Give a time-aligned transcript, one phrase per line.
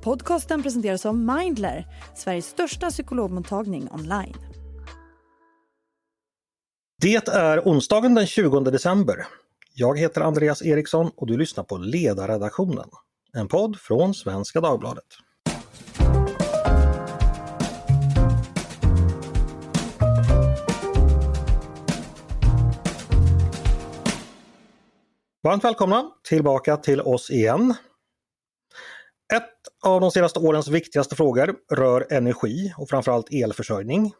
[0.00, 1.86] Podcasten presenteras av Mindler,
[2.16, 4.36] Sveriges största psykologmottagning online.
[7.00, 9.26] Det är onsdagen den 20 december.
[9.74, 12.88] Jag heter Andreas Eriksson och du lyssnar på Ledarredaktionen,
[13.32, 15.04] en podd från Svenska Dagbladet.
[25.42, 27.74] Varmt välkomna tillbaka till oss igen.
[29.34, 29.52] Ett
[29.82, 34.12] av de senaste årens viktigaste frågor rör energi och framförallt elförsörjning.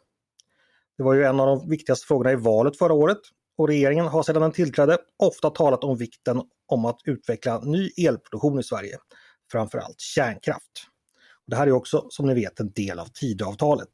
[0.97, 3.17] Det var ju en av de viktigaste frågorna i valet förra året
[3.57, 8.59] och regeringen har sedan den tillträdde ofta talat om vikten om att utveckla ny elproduktion
[8.59, 8.97] i Sverige,
[9.51, 10.85] framförallt kärnkraft.
[11.47, 13.89] Det här är också som ni vet en del av Tidöavtalet.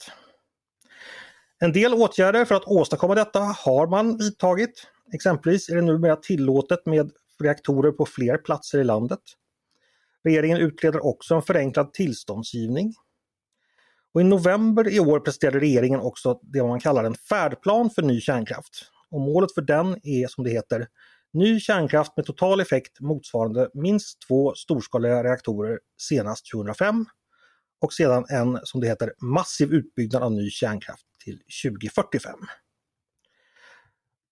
[1.60, 4.88] En del åtgärder för att åstadkomma detta har man vidtagit.
[5.13, 9.20] Exempelvis är det numera tillåtet med reaktorer på fler platser i landet.
[10.26, 12.94] Regeringen utreder också en förenklad tillståndsgivning.
[14.14, 18.22] Och I november i år presenterade regeringen också det man kallar en färdplan för ny
[18.22, 18.91] kärnkraft.
[19.12, 20.88] Och målet för den är som det heter
[21.34, 27.05] ny kärnkraft med total effekt motsvarande minst två storskaliga reaktorer senast 2005
[27.82, 32.40] och sedan en som det heter massiv utbyggnad av ny kärnkraft till 2045.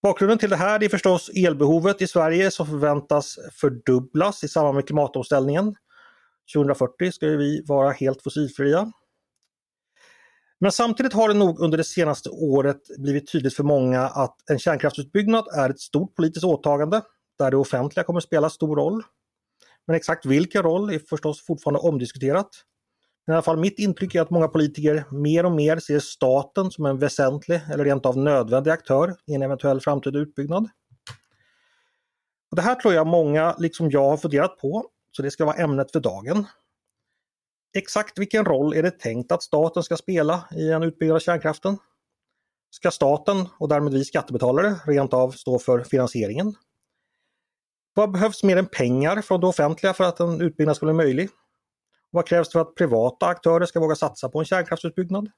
[0.03, 4.85] Bakgrunden till det här är förstås elbehovet i Sverige som förväntas fördubblas i samband med
[4.85, 5.75] klimatomställningen.
[6.55, 8.91] 2040 ska vi vara helt fossilfria.
[10.59, 14.59] Men samtidigt har det nog under det senaste året blivit tydligt för många att en
[14.59, 17.01] kärnkraftsutbyggnad är ett stort politiskt åtagande
[17.37, 19.03] där det offentliga kommer spela stor roll.
[19.87, 22.49] Men exakt vilken roll är förstås fortfarande omdiskuterat.
[23.27, 26.85] I alla fall mitt intryck är att många politiker mer och mer ser staten som
[26.85, 30.69] en väsentlig eller rent av nödvändig aktör i en eventuell framtida utbyggnad.
[32.51, 35.55] Och det här tror jag många, liksom jag, har funderat på, så det ska vara
[35.55, 36.47] ämnet för dagen.
[37.77, 41.77] Exakt vilken roll är det tänkt att staten ska spela i en utbyggnad av kärnkraften?
[42.69, 46.55] Ska staten, och därmed vi skattebetalare, rent av stå för finansieringen?
[47.93, 51.29] Vad behövs mer än pengar från det offentliga för att en utbyggnad ska bli möjlig?
[52.09, 55.31] Vad krävs för att privata aktörer ska våga satsa på en kärnkraftsutbyggnad?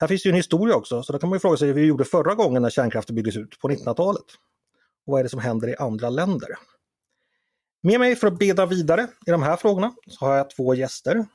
[0.00, 1.86] Här finns ju en historia också, så då kan man ju fråga sig hur vi
[1.86, 4.24] gjorde förra gången när kärnkraften byggdes ut på 1900-talet.
[5.06, 6.48] Och vad är det som händer i andra länder?
[7.82, 11.26] Med mig för att beda vidare i de här frågorna så har jag två gäster.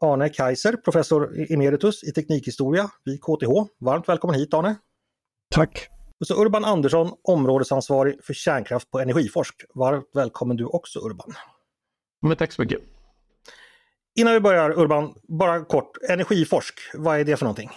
[0.00, 3.48] Arne Kaiser, professor emeritus i teknikhistoria vid KTH.
[3.80, 4.76] Varmt välkommen hit Arne!
[5.50, 5.88] Tack!
[6.20, 9.54] Och så Urban Andersson, områdesansvarig för kärnkraft på Energiforsk.
[9.74, 11.32] Varmt välkommen du också Urban!
[12.22, 12.80] Men tack så mycket!
[14.18, 17.70] Innan vi börjar Urban, bara kort, Energiforsk, vad är det för någonting?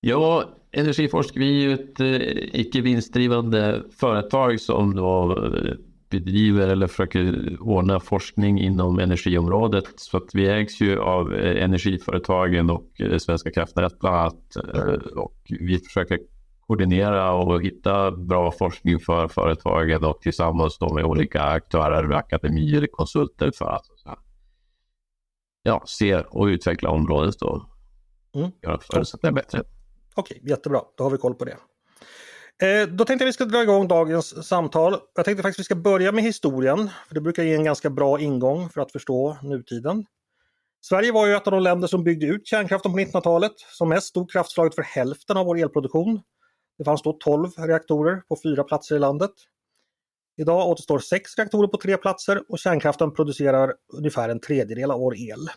[0.00, 5.74] Ja, Energiforsk, vi är ju ett eh, icke vinstdrivande företag som då eh,
[6.20, 9.84] bedriver eller försöker ordna forskning inom energiområdet.
[9.96, 14.56] Så att vi ägs ju av eh, energiföretagen och eh, Svenska kraftnät bland annat.
[14.74, 16.18] Eh, och vi försöker
[16.66, 23.50] koordinera och hitta bra forskning för företagen och tillsammans då med olika aktörer, akademier, konsulter
[23.58, 23.86] för att
[25.62, 27.62] ja, se och utveckla området och
[28.34, 28.50] mm.
[28.62, 29.62] göra förutsättningar bättre.
[30.14, 30.80] Okej, jättebra.
[30.96, 31.56] Då har vi koll på det.
[32.64, 34.96] Eh, då tänkte jag att vi ska dra igång dagens samtal.
[35.14, 37.90] Jag tänkte faktiskt att vi ska börja med historien, för det brukar ge en ganska
[37.90, 40.06] bra ingång för att förstå nutiden.
[40.80, 43.52] Sverige var ju ett av de länder som byggde ut kärnkraften på 1900-talet.
[43.56, 46.20] Som mest stod kraftslaget för hälften av vår elproduktion.
[46.78, 49.30] Det fanns då 12 reaktorer på fyra platser i landet.
[50.36, 55.16] Idag återstår sex reaktorer på tre platser och kärnkraften producerar ungefär en tredjedel av vår
[55.16, 55.48] el.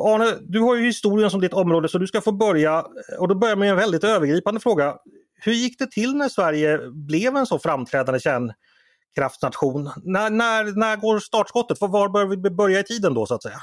[0.00, 2.86] Arne, du har ju historien som ditt område så du ska få börja
[3.18, 4.96] och då börjar med en väldigt övergripande fråga.
[5.42, 9.90] Hur gick det till när Sverige blev en så framträdande kärnkraftsnation?
[10.04, 11.80] När, när, när går startskottet?
[11.80, 13.60] Var bör vi börja i tiden då så att säga?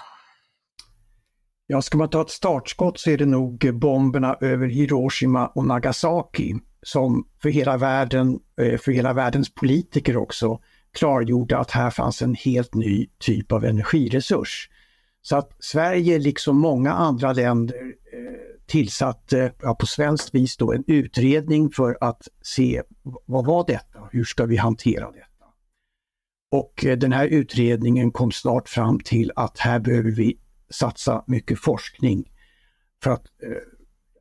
[1.67, 6.55] Ja, ska man ta ett startskott så är det nog bomberna över Hiroshima och Nagasaki
[6.81, 10.59] som för hela världen, eh, för hela världens politiker också,
[10.91, 14.69] klargjorde att här fanns en helt ny typ av energiresurs.
[15.21, 20.73] Så att Sverige, liksom många andra länder, eh, tillsatte eh, ja, på svenskt vis då
[20.73, 22.83] en utredning för att se
[23.25, 24.09] vad var detta?
[24.11, 25.27] Hur ska vi hantera detta?
[26.51, 31.59] Och eh, den här utredningen kom snart fram till att här behöver vi satsa mycket
[31.59, 32.31] forskning
[33.03, 33.57] för att eh,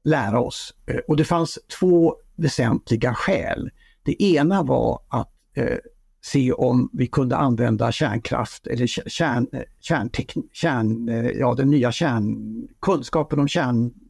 [0.04, 0.74] lära oss.
[0.86, 3.70] Eh, och det fanns två väsentliga skäl.
[4.02, 5.78] Det ena var att eh,
[6.24, 9.46] se om vi kunde använda kärnkraft eller kärn,
[9.80, 11.08] kärntekn, kärn,
[11.38, 13.48] ja, den nya kärnkunskapen kunskapen om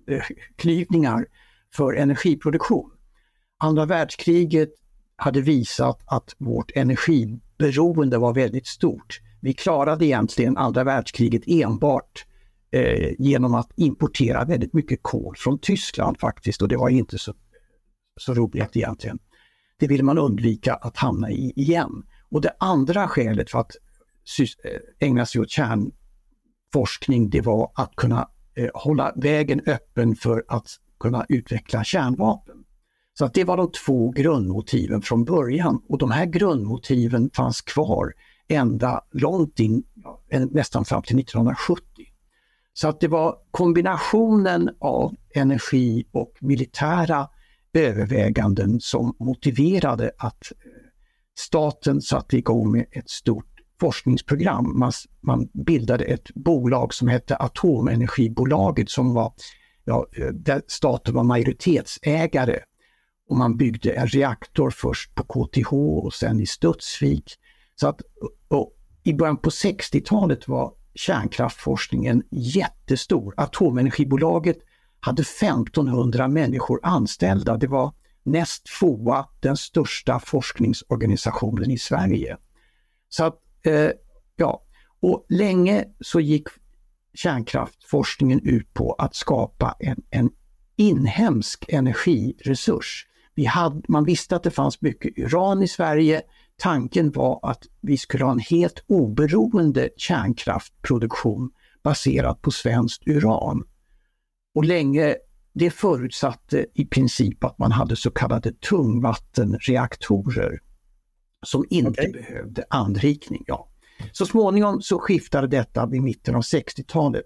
[0.09, 0.23] Eh,
[0.57, 1.27] klyvningar
[1.75, 2.91] för energiproduktion.
[3.59, 4.71] Andra världskriget
[5.17, 9.21] hade visat att vårt energiberoende var väldigt stort.
[9.41, 12.27] Vi klarade egentligen andra världskriget enbart
[12.71, 17.35] eh, genom att importera väldigt mycket kol från Tyskland faktiskt och det var inte så,
[18.21, 19.19] så roligt egentligen.
[19.79, 22.03] Det ville man undvika att hamna i igen.
[22.31, 23.77] Och det andra skälet för att
[24.39, 30.67] eh, ägna sig åt kärnforskning det var att kunna eh, hålla vägen öppen för att
[31.01, 32.57] kunna utveckla kärnvapen.
[33.19, 38.13] Så att det var de två grundmotiven från början och de här grundmotiven fanns kvar
[38.49, 39.85] ända långt in,
[40.51, 41.83] nästan fram till 1970.
[42.73, 47.29] Så att det var kombinationen av energi och militära
[47.73, 50.57] överväganden som motiverade att eh,
[51.39, 54.79] staten satte igång med ett stort forskningsprogram.
[54.79, 59.33] Man, man bildade ett bolag som hette Atomenergibolaget som var,
[59.85, 62.59] ja, eh, där staten var majoritetsägare.
[63.29, 67.35] Och man byggde en reaktor först på KTH och sen i Studsvik.
[67.75, 68.01] Så att,
[68.49, 73.35] och I början på 60-talet var kärnkraftforskningen jättestor.
[73.37, 74.59] Atomenergibolaget
[75.01, 77.57] hade 1500 människor anställda.
[77.57, 77.93] Det var
[78.23, 82.37] näst FOA den största forskningsorganisationen i Sverige.
[83.09, 83.91] Så att, eh,
[84.37, 84.63] ja,
[85.01, 86.49] och länge så gick
[87.15, 90.31] kärnkraftforskningen ut på att skapa en, en
[90.77, 93.07] inhemsk energiresurs.
[93.35, 96.23] Vi hade, man visste att det fanns mycket uran i Sverige.
[96.57, 101.51] Tanken var att vi skulle ha en helt oberoende kärnkraftproduktion
[101.83, 103.65] baserat på svenskt uran.
[104.55, 105.17] Och länge
[105.53, 110.61] det förutsatte i princip att man hade så kallade tungvattenreaktorer
[111.47, 112.13] som inte okay.
[112.13, 113.45] behövde anrikning.
[113.47, 113.69] Ja.
[114.13, 117.25] Så småningom så skiftade detta vid mitten av 60-talet.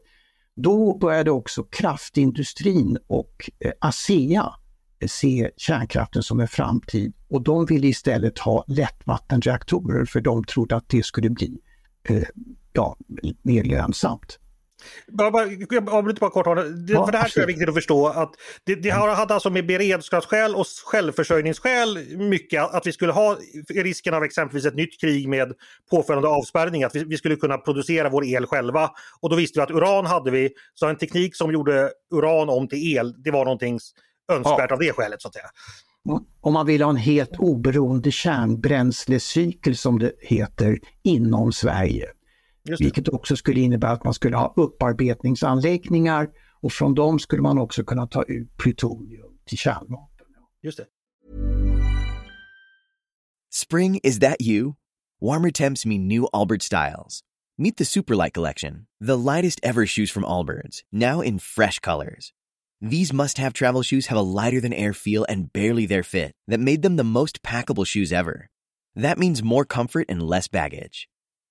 [0.57, 4.55] Då började också kraftindustrin och eh, ASEA
[5.07, 10.89] se kärnkraften som en framtid och de ville istället ha lättvattenreaktorer för de trodde att
[10.89, 11.59] det skulle bli
[12.09, 12.23] eh,
[12.73, 12.97] ja,
[13.43, 14.39] mer lönsamt.
[15.07, 16.47] Bara, bara, jag avbryter bara kort.
[16.47, 18.35] Det, ja, för det här är viktigt att förstå att
[18.65, 23.37] det, det hade alltså med beredskapsskäl och självförsörjningsskäl mycket att vi skulle ha
[23.69, 25.53] risken av exempelvis ett nytt krig med
[25.91, 28.91] påföljande avspärrning, att vi, vi, skulle kunna producera vår el själva.
[29.21, 32.69] Och då visste vi att uran hade vi, så en teknik som gjorde uran om
[32.69, 33.79] till el, det var någonting
[34.33, 34.75] önskvärt ja.
[34.75, 35.51] av det skälet så att säga.
[36.41, 42.07] Om man vill ha en helt oberoende kärnbränslecykel som det heter inom Sverige.
[42.79, 46.29] Vilket också skulle innebära att man skulle ha upparbetningsanläggningar
[46.61, 50.27] och från dem skulle man också kunna ta ut plutonium till kärnvapen.
[50.63, 50.87] Just det.
[53.53, 54.75] Spring, is that you?
[55.21, 57.23] Warmer temps mean new Albert styles.
[57.59, 62.33] Meet the Superlight Collection, the lightest ever shoes from Allbirds, now in fresh colors.
[62.81, 66.33] These must have travel shoes have a lighter than air feel and barely their fit
[66.49, 68.49] that made them the most packable shoes ever.
[68.95, 71.10] That means more comfort and less baggage.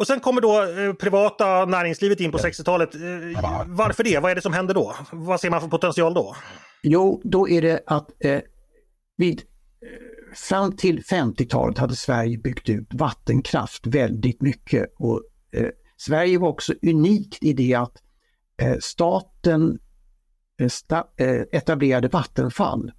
[0.00, 2.94] Och sen kommer då eh, privata näringslivet in på 60-talet.
[2.94, 3.00] Eh,
[3.66, 4.18] varför det?
[4.18, 4.96] Vad är det som händer då?
[5.12, 6.36] Vad ser man för potential då?
[6.82, 8.40] Jo, då är det att eh,
[9.16, 15.22] vid eh, fram till 50-talet hade Sverige byggt ut vattenkraft väldigt mycket och
[15.96, 17.96] Sverige var också unikt i det att
[18.80, 19.78] staten
[21.16, 22.92] eh, etablerade Vattenfall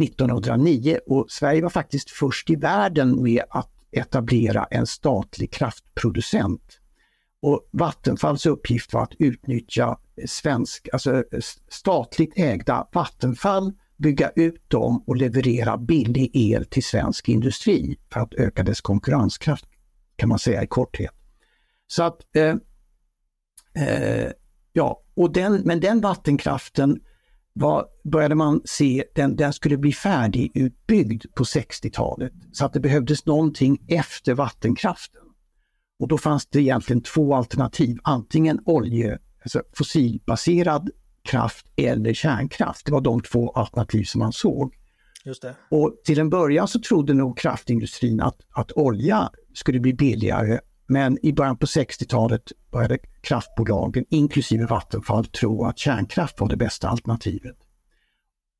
[0.00, 6.80] 1909 och Sverige var faktiskt först i världen med att etablera en statlig kraftproducent.
[7.42, 11.24] Och Vattenfalls uppgift var att utnyttja svensk, alltså
[11.68, 18.34] statligt ägda Vattenfall, bygga ut dem och leverera billig el till svensk industri för att
[18.34, 19.64] öka dess konkurrenskraft,
[20.16, 21.14] kan man säga i korthet.
[21.86, 22.54] Så att eh,
[23.86, 24.32] eh,
[24.72, 27.00] Ja, och den, men den vattenkraften
[27.52, 32.32] var, började man se, den, den skulle bli färdigutbyggd på 60-talet.
[32.52, 35.20] Så att det behövdes någonting efter vattenkraften.
[36.00, 40.90] Och då fanns det egentligen två alternativ, antingen olje, alltså fossilbaserad
[41.22, 42.86] kraft eller kärnkraft.
[42.86, 44.74] Det var de två alternativ som man såg.
[45.24, 45.54] Just det.
[45.68, 51.18] Och till en början så trodde nog kraftindustrin att, att olja skulle bli billigare men
[51.22, 57.56] i början på 60-talet började kraftbolagen, inklusive Vattenfall, tro att kärnkraft var det bästa alternativet.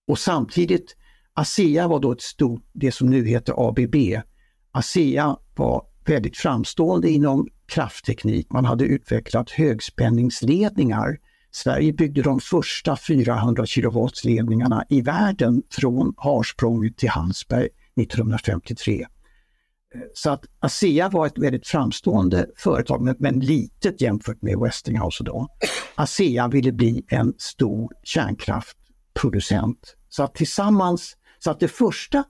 [0.08, 0.96] Och samtidigt,
[1.34, 3.96] ASEA var då ett stort, det som nu heter ABB.
[4.72, 8.52] ASEA var väldigt framstående inom kraftteknik.
[8.52, 11.18] Man hade utvecklat högspänningsledningar.
[11.50, 17.68] Sverige byggde de första 400 kV-ledningarna i världen från Harsprånget till Hallsberg
[18.00, 19.06] 1953.
[20.14, 25.49] Så att ASEA var ett väldigt framstående företag, men, men litet jämfört med Westinghouse idag.
[25.94, 29.97] ASEA ville bli en stor kärnkraftproducent.
[30.09, 32.25] Så att tillsammans, så att det första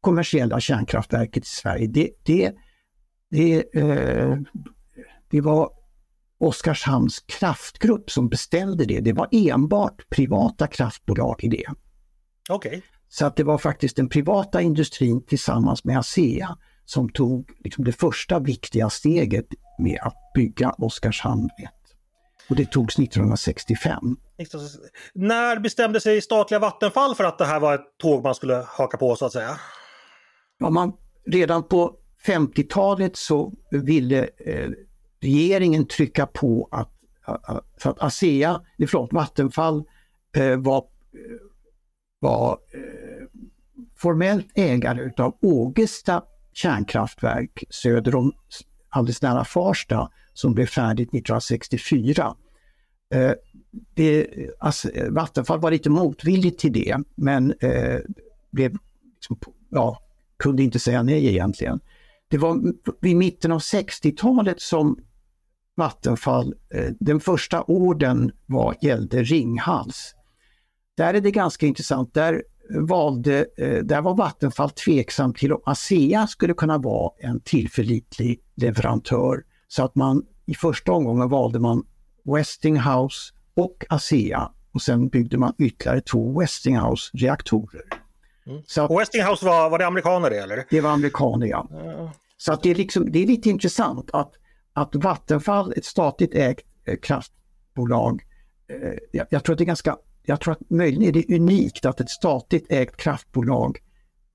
[0.00, 2.52] kommersiella kärnkraftverket i Sverige, det, det,
[3.30, 4.36] det, eh,
[5.30, 5.70] det var
[6.38, 9.00] Oskarshamns kraftgrupp som beställde det.
[9.00, 11.64] Det var enbart privata kraftbolag i det.
[12.48, 12.68] Okej.
[12.68, 12.82] Okay.
[13.08, 16.58] Så att det var faktiskt den privata industrin tillsammans med ASEA
[16.90, 19.46] som tog liksom det första viktiga steget
[19.78, 21.70] med att bygga Oskarshamn 1.
[22.48, 24.16] Och det togs 1965.
[25.14, 28.96] När bestämde sig statliga Vattenfall för att det här var ett tåg man skulle haka
[28.96, 29.56] på så att säga?
[30.58, 30.92] Ja, man,
[31.26, 34.70] redan på 50-talet så ville eh,
[35.22, 36.92] regeringen trycka på att,
[37.78, 39.84] för att ASEA, förlåt, Vattenfall
[40.36, 41.36] eh, var, eh,
[42.20, 43.26] var eh,
[43.96, 48.32] formellt ägare utav Ågesta kärnkraftverk söder om,
[48.88, 52.36] alldeles nära Farsta, som blev färdigt 1964.
[53.14, 53.32] Eh,
[53.94, 54.26] det,
[54.58, 57.98] alltså, Vattenfall var lite motvilligt till det men eh,
[58.50, 58.76] blev,
[59.14, 59.38] liksom,
[59.70, 59.98] ja,
[60.38, 61.80] kunde inte säga nej egentligen.
[62.28, 62.60] Det var
[63.00, 64.98] vid mitten av 60-talet som
[65.76, 70.14] Vattenfall, eh, den första orden var, gällde Ringhals.
[70.96, 76.26] Där är det ganska intressant, där valde, eh, där var Vattenfall tveksam till om ASEA
[76.26, 79.44] skulle kunna vara en tillförlitlig leverantör.
[79.68, 81.86] Så att man i första omgången valde man
[82.24, 87.82] Westinghouse och ASEA och sen byggde man ytterligare två Westinghouse-reaktorer.
[88.46, 88.62] Mm.
[88.66, 90.64] Så att, Westinghouse var, var det amerikaner eller?
[90.70, 91.68] Det var amerikaner ja.
[91.70, 92.08] Mm.
[92.36, 94.32] Så att det, är liksom, det är lite intressant att,
[94.72, 98.22] att Vattenfall, ett statligt ägt eh, kraftbolag,
[98.68, 99.96] eh, jag, jag, tror att det är ganska
[100.30, 103.78] jag tror att möjligen är det unikt att ett statligt ägt kraftbolag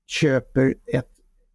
[0.06, 1.10] köper ett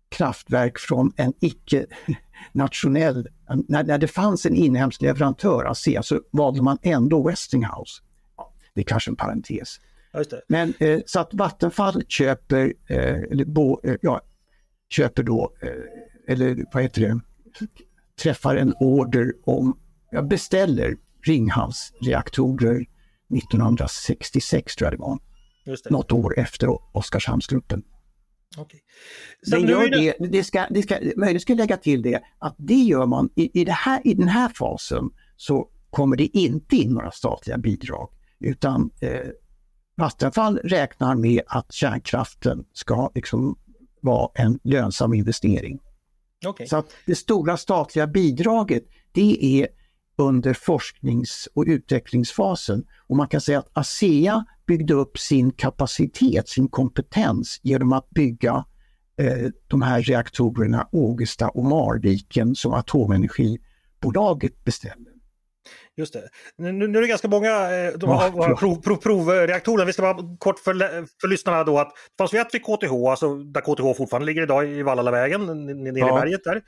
[0.09, 3.27] kraftverk från en icke-nationell,
[3.67, 8.01] när, när det fanns en inhemsk leverantör, ASEA, så valde man ändå Westinghouse.
[8.37, 9.79] Ja, det är kanske en parentes.
[10.47, 14.21] Men eh, så att Vattenfall köper, eh, eller bo, eh, ja,
[14.89, 17.19] köper då, eh, eller vad heter det,
[18.21, 19.79] träffar en order om,
[20.11, 22.85] ja, beställer Ringhals reaktorer
[23.37, 25.19] 1966 tror jag det var.
[25.65, 25.89] Just det.
[25.89, 27.83] Något år efter Oskarshamnsgruppen.
[28.57, 28.79] Okay.
[29.51, 33.05] Den gör det, det ska, det ska, möjligen ska lägga till det, att det gör
[33.05, 37.11] man i, i, det här, i den här fasen så kommer det inte in några
[37.11, 38.09] statliga bidrag
[38.39, 39.27] utan eh,
[39.97, 43.57] Vattenfall räknar med att kärnkraften ska liksom
[44.01, 45.79] vara en lönsam investering.
[46.47, 46.67] Okay.
[46.67, 49.67] Så att det stora statliga bidraget det är
[50.21, 52.85] under forsknings och utvecklingsfasen.
[53.07, 58.65] Och man kan säga att ASEA byggde upp sin kapacitet, sin kompetens genom att bygga
[59.17, 65.10] eh, de här reaktorerna Ågesta och Marviken som Atomenergibolaget beställde.
[65.97, 66.29] Just det.
[66.57, 69.85] Nu, nu är det ganska många eh, de har, ja, prov, prov, provreaktorer.
[69.85, 70.73] Vi ska bara kort för,
[71.21, 74.67] för lyssnarna då att det fanns ett vid KTH, alltså där KTH fortfarande ligger idag
[74.67, 76.17] i Vallalavägen, nere ja.
[76.17, 76.61] i berget där.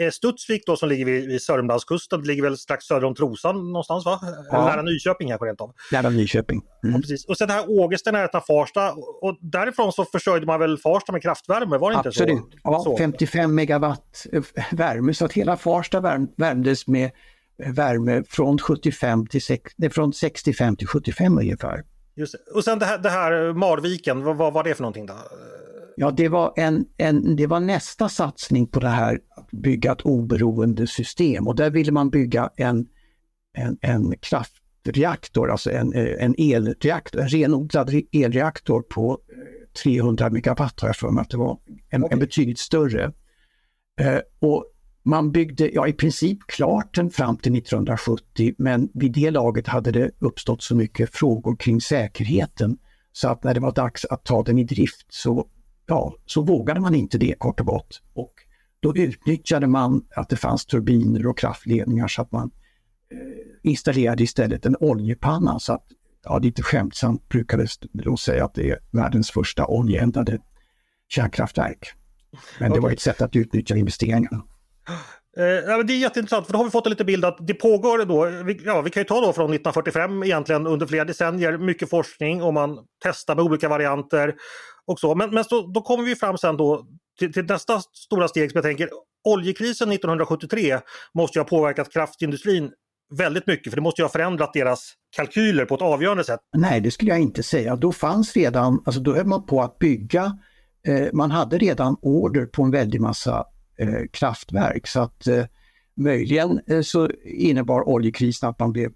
[0.00, 4.04] Eh, Studsvik då som ligger vid, vid Sörmlandskusten, ligger väl strax söder om Trosan någonstans
[4.04, 4.20] va?
[4.50, 4.64] Ja.
[4.64, 5.72] Nära Nyköping här på rent av.
[5.92, 6.60] Nära Nyköping.
[6.82, 6.94] Mm.
[6.94, 7.24] Ja, precis.
[7.24, 11.22] Och sen det här Ågesta nära Farsta och därifrån så försörjde man väl Farsta med
[11.22, 12.38] kraftvärme, var det inte Absolut.
[12.38, 12.58] så?
[12.62, 12.96] Ja, så?
[12.96, 16.00] 55 megawatt eh, värme så att hela Farsta
[16.36, 17.10] värmdes med
[17.66, 19.40] värme från, 75 till,
[19.90, 21.84] från 65 till 75 ungefär.
[22.14, 22.52] Just det.
[22.54, 25.14] Och sen det här, det här Marviken, vad, vad var det för någonting då?
[25.96, 30.00] Ja, det var, en, en, det var nästa satsning på det här att bygga ett
[30.00, 32.86] oberoende system och där ville man bygga en,
[33.58, 39.18] en, en kraftreaktor, alltså en, en elreaktor, en renodlad elreaktor på
[39.82, 41.58] 300 megawatt har jag för mig att det var,
[41.90, 42.14] en, okay.
[42.14, 43.12] en betydligt större.
[44.00, 44.64] Eh, och
[45.02, 49.90] man byggde ja, i princip klart den fram till 1970 men vid det laget hade
[49.90, 52.78] det uppstått så mycket frågor kring säkerheten
[53.12, 55.46] så att när det var dags att ta den i drift så,
[55.86, 58.02] ja, så vågade man inte det kort och gott.
[58.14, 58.34] Och
[58.80, 62.50] då utnyttjade man att det fanns turbiner och kraftledningar så att man
[63.12, 65.58] eh, installerade istället en oljepanna.
[65.58, 65.86] Så att,
[66.24, 70.38] ja, lite skämtsamt brukades då säga att det är världens första oljeeldade
[71.08, 71.92] kärnkraftverk.
[72.58, 74.42] Men det var ett sätt att utnyttja investeringarna.
[75.36, 78.04] Eh, det är jätteintressant för då har vi fått en liten bild att det pågår
[78.04, 81.90] då, vi, ja, vi kan ju ta då från 1945 egentligen under flera decennier, mycket
[81.90, 84.34] forskning och man testar med olika varianter
[84.86, 85.14] och så.
[85.14, 86.86] Men, men så, då kommer vi fram sen då
[87.18, 88.88] till, till, nästa stora steg som jag tänker,
[89.28, 90.80] oljekrisen 1973
[91.14, 92.70] måste ju ha påverkat kraftindustrin
[93.18, 96.40] väldigt mycket för det måste ju ha förändrat deras kalkyler på ett avgörande sätt.
[96.56, 97.76] Nej, det skulle jag inte säga.
[97.76, 100.38] Då fanns redan, alltså då höll man på att bygga,
[100.86, 103.44] eh, man hade redan order på en väldig massa
[103.80, 105.44] eh, kraftverk så att eh,
[105.96, 108.92] möjligen eh, så innebar oljekrisen att man blev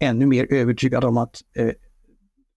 [0.00, 1.42] ännu mer övertygad om att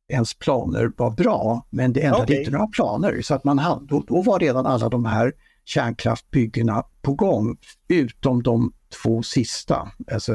[0.10, 2.40] ens planer var bra, men det ändrade okay.
[2.40, 3.22] inte några planer.
[3.22, 5.34] Så att man hade, då, då var redan alla de här
[5.66, 10.34] kärnkraftbyggena på gång, utom de två sista, alltså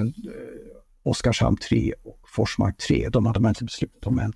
[1.02, 3.09] Oskarshamn 3 och Forsmark 3.
[3.09, 4.33] De hade man inte beslutat om än.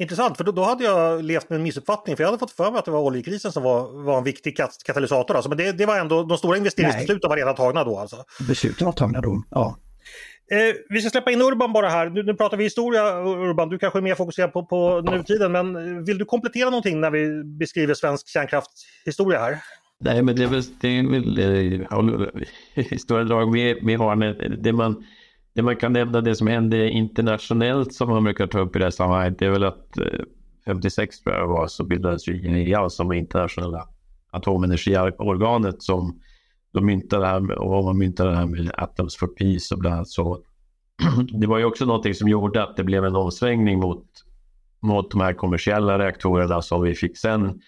[0.00, 2.16] Intressant, för då, då, hade jag levt med en missuppfattning.
[2.16, 4.56] För jag hade fått för mig att det var oljekrisen som var, var en viktig
[4.56, 5.34] kat katalysator.
[5.34, 5.48] Alltså.
[5.48, 8.24] Men det, det, var ändå, de stora investeringsbesluten var redan tagna då alltså?
[8.48, 9.76] Besluten var tagna då, ja.
[10.52, 12.10] Eh, vi ska släppa in Urban bara här.
[12.10, 15.52] Nu, nu, pratar vi historia Urban, du kanske är mer fokuserad på, på nutiden.
[15.52, 19.58] Men vill du komplettera någonting när vi beskriver svensk kärnkraftshistoria här?
[20.00, 21.82] Nej, men det är väl, det är väl
[22.74, 24.16] eh, stora drag vi, vi har.
[24.62, 25.04] Det man,
[25.54, 28.84] det man kan nämna, det som hände internationellt som man brukar ta upp i det
[28.84, 30.20] här sammanhanget, det är väl att eh,
[30.64, 33.88] 56 tror jag var så bildades ju IAEA som internationella
[34.30, 36.20] atomenergiorganet som
[36.72, 39.80] de myntade det här med, och man myntade det här med Atoms for Peace och
[39.80, 40.38] bland annat så.
[41.40, 44.04] Det var ju också någonting som gjorde att det blev en omsvängning mot,
[44.80, 47.60] mot de här kommersiella reaktorerna som vi fick sen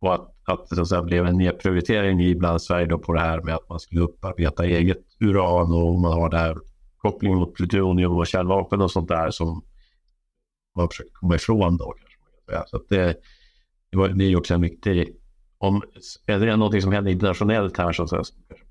[0.00, 3.12] och att, att det så att säga, blev en nedprioritering i bland Sverige då på
[3.12, 6.56] det här med att man skulle upparbeta eget uran och man har det här
[7.10, 9.64] koppling mot plutonium och kärnvapen och sånt där som
[10.76, 11.94] man försöker komma ifrån då.
[12.48, 13.20] Kanske Så det,
[13.90, 15.16] det, var, det är ju också en viktig,
[15.58, 15.82] om,
[16.26, 18.24] är det någonting som händer internationellt här som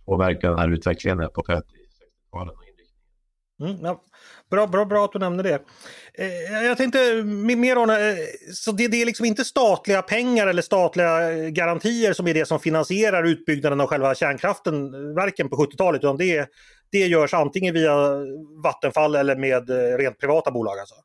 [0.06, 2.56] påverkar den här utvecklingen på 50-60-talet
[3.62, 4.01] Mm, ja.
[4.51, 5.62] Bra, bra, bra att du nämner det.
[6.13, 7.96] Eh, jag tänkte mer om, eh,
[8.54, 12.60] så det, det, är liksom inte statliga pengar eller statliga garantier som är det som
[12.60, 16.50] finansierar utbyggnaden av själva kärnkraften, eh, verken på 70-talet, utan det,
[16.92, 17.96] det görs antingen via
[18.63, 20.80] Vattenfall eller med eh, rent privata bolag?
[20.80, 20.96] Alltså.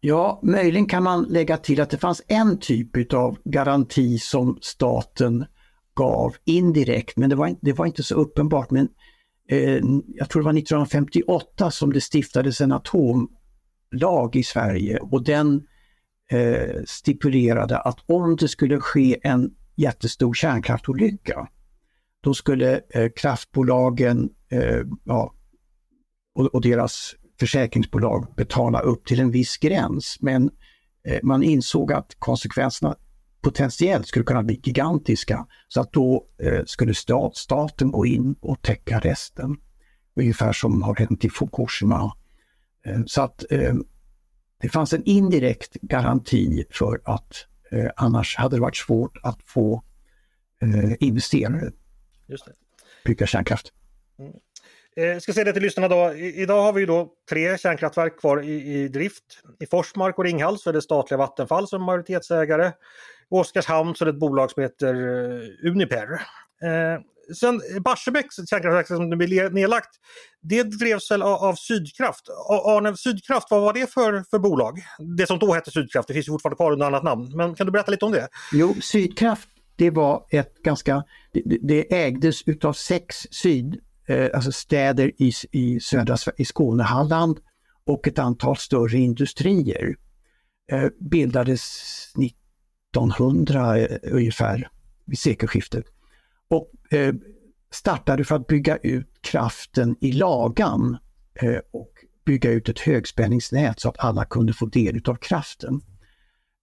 [0.00, 5.44] Ja, möjligen kan man lägga till att det fanns en typ av garanti som staten
[5.94, 8.70] gav indirekt, men det var, det var inte så uppenbart.
[8.70, 8.88] Men
[9.48, 15.62] eh, jag tror det var 1958 som det stiftades en atomlag i Sverige och den
[16.30, 21.48] eh, stipulerade att om det skulle ske en jättestor kärnkraftolycka,
[22.20, 25.34] då skulle eh, kraftbolagen eh, ja,
[26.34, 30.16] och, och, deras försäkringsbolag betala upp till en viss gräns.
[30.20, 30.50] Men
[31.08, 32.96] eh, man insåg att konsekvenserna
[33.42, 35.46] potentiellt skulle kunna bli gigantiska.
[35.68, 39.56] Så att då eh, skulle stat, staten gå in och täcka resten.
[40.16, 42.12] Ungefär som har hänt i Fukushima.
[42.86, 43.74] Eh, så att eh,
[44.60, 49.82] det fanns en indirekt garanti för att eh, annars hade det varit svårt att få
[50.98, 51.70] investerare.
[53.04, 53.72] Bygga kärnkraft.
[54.18, 54.32] Mm.
[54.94, 56.14] Jag ska säga det till lyssnarna då.
[56.14, 59.24] I, idag har vi då tre kärnkraftverk kvar i, i drift.
[59.60, 62.66] I Forsmark och Ringhals är det statliga Vattenfall som majoritetsägare.
[62.68, 62.72] I
[63.30, 66.12] Oskarshamn så är det ett bolag som heter eh, Uniper.
[66.62, 67.00] Eh,
[67.34, 69.90] sen Barsebäcks kärnkraftverk som nu blir nedlagt,
[70.40, 72.28] det drevs väl av, av Sydkraft.
[72.48, 74.78] Arne, Sydkraft, vad var det för, för bolag?
[75.18, 77.36] Det som då hette Sydkraft, det finns ju fortfarande kvar under annat namn.
[77.36, 78.28] Men kan du berätta lite om det?
[78.52, 85.12] Jo, Sydkraft det var ett ganska, det, det ägdes utav sex syd, eh, alltså städer
[85.18, 87.40] i, i södra i Skåne, Halland
[87.84, 89.96] och ett antal större industrier.
[90.72, 91.62] Eh, bildades
[92.94, 94.68] 1900 eh, ungefär,
[95.04, 95.84] vid sekelskiftet.
[96.48, 97.14] Och eh,
[97.70, 100.96] startade för att bygga ut kraften i Lagan
[101.34, 101.92] eh, och
[102.24, 105.80] bygga ut ett högspänningsnät så att alla kunde få del utav kraften.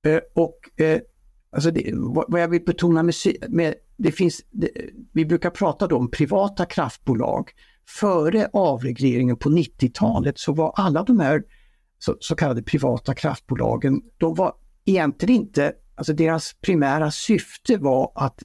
[0.05, 1.01] Eh, och eh,
[1.49, 1.91] alltså det,
[2.27, 3.13] vad jag vill betona med,
[3.49, 4.69] med det finns, det,
[5.13, 7.51] vi brukar prata då om privata kraftbolag.
[7.99, 11.43] Före avregleringen på 90-talet så var alla de här
[11.99, 14.53] så, så, kallade privata kraftbolagen, de var
[14.85, 18.43] egentligen inte Alltså deras primära syfte var att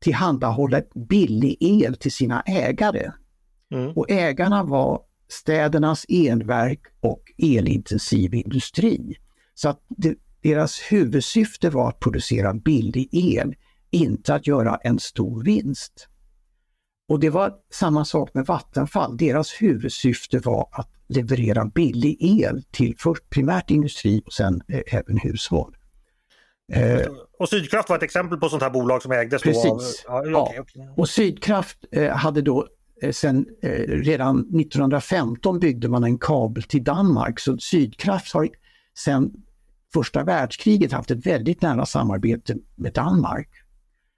[0.00, 3.12] tillhandahålla billig el till sina ägare.
[3.74, 3.92] Mm.
[3.92, 9.16] Och ägarna var städernas elverk och elintensiv industri.
[9.54, 13.54] Så att det, deras huvudsyfte var att producera billig el,
[13.90, 16.08] inte att göra en stor vinst.
[17.08, 19.16] Och det var samma sak med Vattenfall.
[19.16, 25.18] Deras huvudsyfte var att leverera billig el till först primärt industri och sen eh, även
[25.18, 25.76] hushåll.
[26.72, 27.06] Eh,
[27.38, 30.04] och Sydkraft var ett exempel på sånt här bolag som ägdes precis.
[30.08, 30.82] Av, ja, okay, okay.
[30.96, 32.66] Och Sydkraft eh, hade då
[33.12, 33.46] sen
[33.88, 38.48] redan 1915 byggde man en kabel till Danmark så Sydkraft har
[38.98, 39.32] sen
[39.92, 43.48] första världskriget haft ett väldigt nära samarbete med Danmark.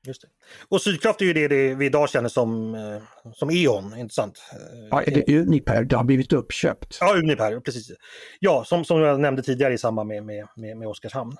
[0.06, 0.28] Just det.
[0.68, 4.42] Och Sydkraft är ju det, det vi idag känner som, eh, som E.ON, sant?
[4.90, 5.84] Ja, är det Uniper?
[5.84, 6.98] Det har blivit uppköpt.
[7.00, 7.90] Ja, Uniper, precis.
[8.38, 11.36] Ja, som, som jag nämnde tidigare i samband med, med, med, med Oskarshamn.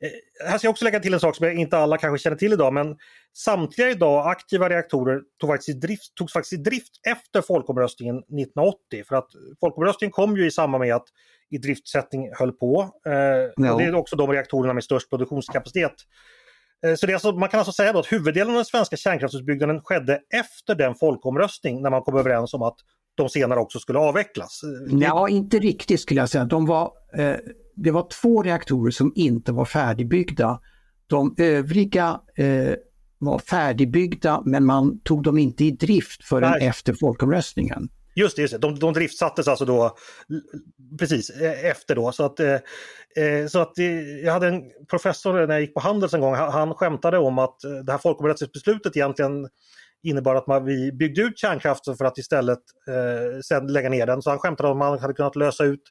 [0.00, 2.52] Eh, här ska jag också lägga till en sak som inte alla kanske känner till
[2.52, 2.96] idag, men
[3.36, 9.04] samtliga idag aktiva reaktorer tog faktiskt i drift, togs faktiskt i drift efter folkomröstningen 1980.
[9.08, 9.28] För att
[9.60, 11.06] folkomröstningen kom ju i samband med att
[11.50, 12.90] idriftsättning höll på.
[13.06, 13.12] Eh,
[13.64, 13.72] no.
[13.72, 16.02] och det är också de reaktorerna med störst produktionskapacitet Eh,
[16.96, 20.74] så det alltså, man kan alltså säga att huvuddelen av den svenska kärnkraftsutbyggnaden skedde efter
[20.74, 22.76] den folkomröstning när man kom överens om att
[23.14, 24.60] de senare också skulle avvecklas.
[24.90, 26.44] Eh, ja, inte riktigt skulle jag säga.
[26.44, 27.36] De var, eh,
[27.76, 30.60] det var två reaktorer som inte var färdigbyggda.
[31.06, 32.74] De övriga eh,
[33.18, 36.66] var färdigbyggda men man tog dem inte i drift förrän Nej.
[36.66, 37.88] efter folkomröstningen.
[38.14, 38.58] Just det, just det.
[38.58, 39.96] De, de driftsattes alltså då
[40.98, 42.12] precis e, efter då.
[42.12, 42.54] Så att, eh,
[43.16, 46.34] eh så att eh, jag hade en professor när jag gick på Handels en gång,
[46.34, 49.48] han, skämtade om att eh, det här folkomröstningsbeslutet egentligen
[50.02, 54.22] innebar att man, vi byggde ut kärnkraften för att istället eh, sen lägga ner den.
[54.22, 55.82] Så han skämtade om att man hade kunnat lösa ut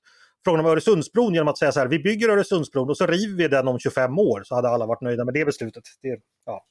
[0.43, 3.47] frågan om Öresundsbron genom att säga så här, vi bygger Öresundsbron och så river vi
[3.47, 5.83] den om 25 år så hade alla varit nöjda med det beslutet.
[6.01, 6.65] Det, ja.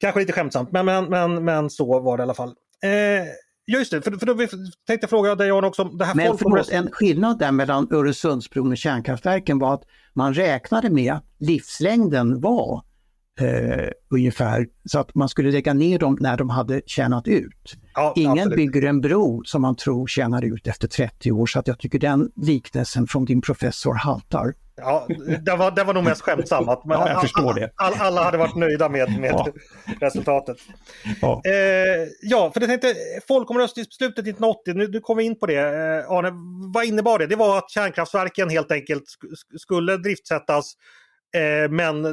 [0.00, 2.54] Kanske lite skämtsamt men, men, men, men så var det i alla fall.
[2.84, 3.26] Eh,
[3.66, 5.84] Just det, för, för då tänkte jag fråga dig Jan också.
[5.84, 9.82] Det här Men förlåt, en skillnad där mellan Öresundsbron och kärnkraftverken var att
[10.14, 12.82] man räknade med livslängden var
[13.40, 17.76] eh, ungefär så att man skulle lägga ner dem när de hade tjänat ut.
[17.94, 18.56] Ja, Ingen absolut.
[18.56, 21.98] bygger en bro som man tror tjänar ut efter 30 år så att jag tycker
[21.98, 24.54] den liknelsen från din professor haltar.
[24.76, 25.06] Ja,
[25.44, 26.68] det var, det var nog mest skämtsamt.
[26.68, 27.70] Att, ja, jag förstår det.
[27.76, 29.46] Alla, alla hade varit nöjda med, med ja.
[30.00, 30.56] resultatet.
[31.20, 31.42] Ja.
[31.44, 32.94] Eh, ja, för det tänkte,
[33.28, 35.58] folkomröstningsbeslutet 1980, nu, nu kom vi in på det.
[35.58, 36.32] Eh, Arne,
[36.74, 37.26] vad innebar det?
[37.26, 39.04] Det var att kärnkraftverken helt enkelt
[39.58, 40.72] skulle driftsättas
[41.36, 42.12] eh, men, eh,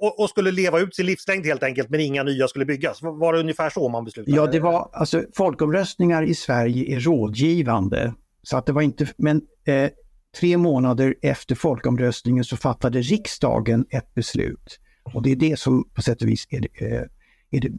[0.00, 3.02] och, och, skulle leva ut sin livslängd helt enkelt, men inga nya skulle byggas.
[3.02, 4.36] Var det ungefär så man beslutade?
[4.36, 8.14] Ja, det var alltså folkomröstningar i Sverige är rådgivande.
[8.42, 9.90] Så att det var inte, men eh,
[10.36, 14.80] tre månader efter folkomröstningen så fattade riksdagen ett beslut.
[15.14, 17.02] Och det är det som på sätt och vis är det, eh,
[17.50, 17.72] är det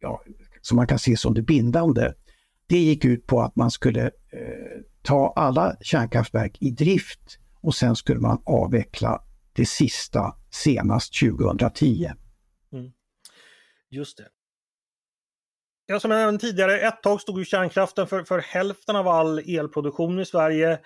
[0.00, 0.22] ja,
[0.60, 2.12] som man kan se som det bindande.
[2.66, 7.96] Det gick ut på att man skulle eh, ta alla kärnkraftverk i drift och sen
[7.96, 12.10] skulle man avveckla det sista senast 2010.
[12.72, 12.92] Mm.
[13.90, 14.28] Just det.
[15.86, 19.38] Ja, som jag nämnde tidigare, ett tag stod ju kärnkraften för, för hälften av all
[19.38, 20.78] elproduktion i Sverige.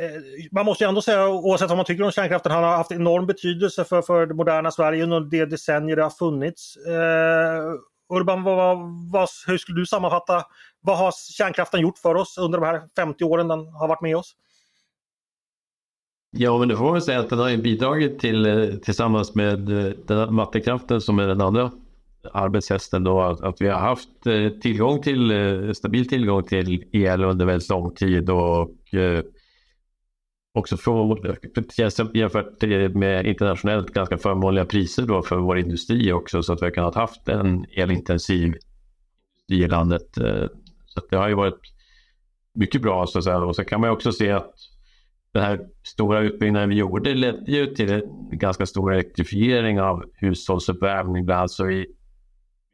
[0.00, 2.92] Eh, man måste ju ändå säga, oavsett vad man tycker om kärnkraften, han har haft
[2.92, 6.76] enorm betydelse för, för det moderna Sverige under det decennier det har funnits.
[6.76, 7.72] Eh,
[8.14, 8.78] Urban, vad,
[9.12, 10.42] vad, hur skulle du sammanfatta,
[10.80, 14.16] vad har kärnkraften gjort för oss under de här 50 åren den har varit med
[14.16, 14.36] oss?
[16.30, 19.92] Ja, men det får man säga att den har bidragit till, eh, tillsammans med eh,
[20.06, 21.70] den vattenkraften som är den andra
[22.32, 25.32] arbetshästen då, att, att vi har haft eh, tillgång till,
[25.74, 28.70] stabil tillgång till el under väldigt lång tid och
[30.56, 32.62] också för, jämfört
[32.94, 36.94] med internationellt ganska förmånliga priser då för vår industri också så att vi har kunnat
[36.94, 38.44] haft en elintensiv
[39.48, 40.18] industri i landet.
[40.18, 40.46] Eh,
[40.86, 41.60] så det har ju varit
[42.54, 43.38] mycket bra så att säga.
[43.38, 44.54] Och så kan man också se att
[45.32, 51.24] den här stora utbyggnaden vi gjorde ledde ju till en ganska stor elektrifiering av hushållsuppvärmning
[51.24, 51.50] bland annat.
[51.50, 51.86] Så vi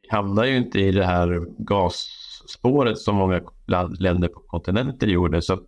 [0.08, 3.40] hamnar ju inte i det här gasspåret som många
[3.98, 5.42] länder på kontinenten gjorde.
[5.42, 5.58] Så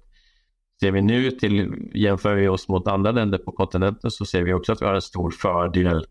[0.85, 4.53] Ser vi nu till, jämför vi oss mot andra länder på kontinenten så ser vi
[4.53, 6.07] också att vi har en stor fördel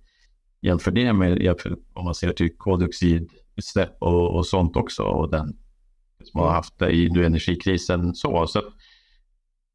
[0.61, 1.55] jämför det med
[1.93, 5.57] om man ser till koldioxidutsläpp och, och sånt också och den
[6.23, 8.47] som har haft det i nu energikrisen så.
[8.47, 8.61] så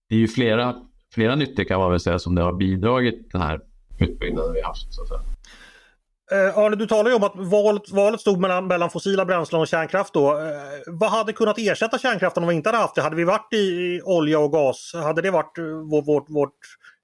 [0.08, 0.76] det är ju flera,
[1.14, 3.60] flera nyttor kan man väl säga som det har bidragit den här
[3.98, 4.94] utbyggnaden vi haft.
[4.94, 5.20] Så att säga.
[6.32, 9.68] Eh, Arne, du talar ju om att valet, valet stod mellan, mellan fossila bränslen och
[9.68, 10.14] kärnkraft.
[10.14, 10.38] Då.
[10.38, 10.52] Eh,
[10.86, 13.02] vad hade kunnat ersätta kärnkraften om vi inte hade haft det?
[13.02, 14.92] Hade vi varit i, i olja och gas?
[14.94, 15.58] Hade det varit
[15.90, 16.58] vår, vårt, vårt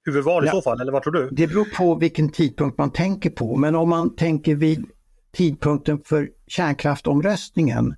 [0.05, 0.81] huvudval i så fall?
[0.81, 1.29] Eller vad tror du?
[1.31, 3.55] Det beror på vilken tidpunkt man tänker på.
[3.55, 4.85] Men om man tänker vid
[5.33, 7.95] tidpunkten för kärnkraftomröstningen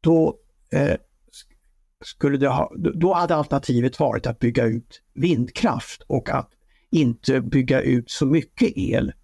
[0.00, 0.34] då,
[0.72, 0.96] eh,
[2.04, 6.50] skulle det ha, då hade alternativet varit att bygga ut vindkraft och att
[6.90, 9.23] inte bygga ut så mycket el Eh,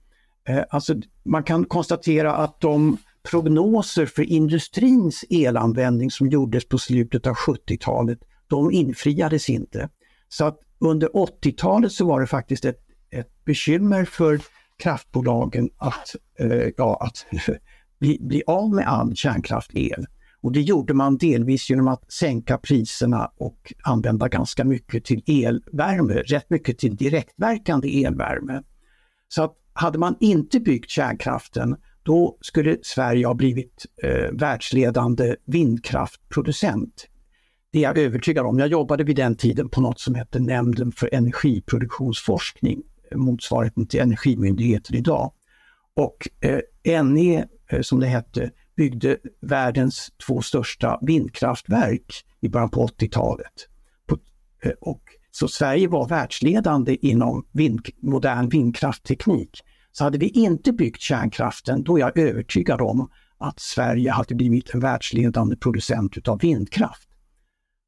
[0.50, 2.96] Eh, alltså, man kan konstatera att de
[3.30, 9.88] prognoser för industrins elanvändning som gjordes på slutet av 70-talet, de infriades inte.
[10.28, 14.40] Så att under 80-talet så var det faktiskt ett, ett bekymmer för
[14.78, 17.26] kraftbolagen att, eh, ja, att
[17.98, 20.06] bli, bli av med all kärnkraftel.
[20.42, 26.14] Och det gjorde man delvis genom att sänka priserna och använda ganska mycket till elvärme,
[26.14, 28.62] rätt mycket till direktverkande elvärme.
[29.28, 37.06] Så att hade man inte byggt kärnkraften, då skulle Sverige ha blivit eh, världsledande vindkraftproducent.
[37.72, 38.58] Det är jag övertygad om.
[38.58, 44.00] Jag jobbade vid den tiden på något som hette Nämnden för energiproduktionsforskning, eh, motsvarigheten till
[44.00, 45.32] Energimyndigheten idag.
[45.94, 46.28] Och
[46.84, 53.66] eh, NE, eh, som det hette, byggde världens två största vindkraftverk i början på 80-talet.
[54.64, 59.60] Eh, och, så Sverige var världsledande inom vind, modern vindkraftteknik.
[59.92, 64.74] Så hade vi inte byggt kärnkraften, då är jag övertygad om att Sverige hade blivit
[64.74, 67.08] en världsledande producent utav vindkraft.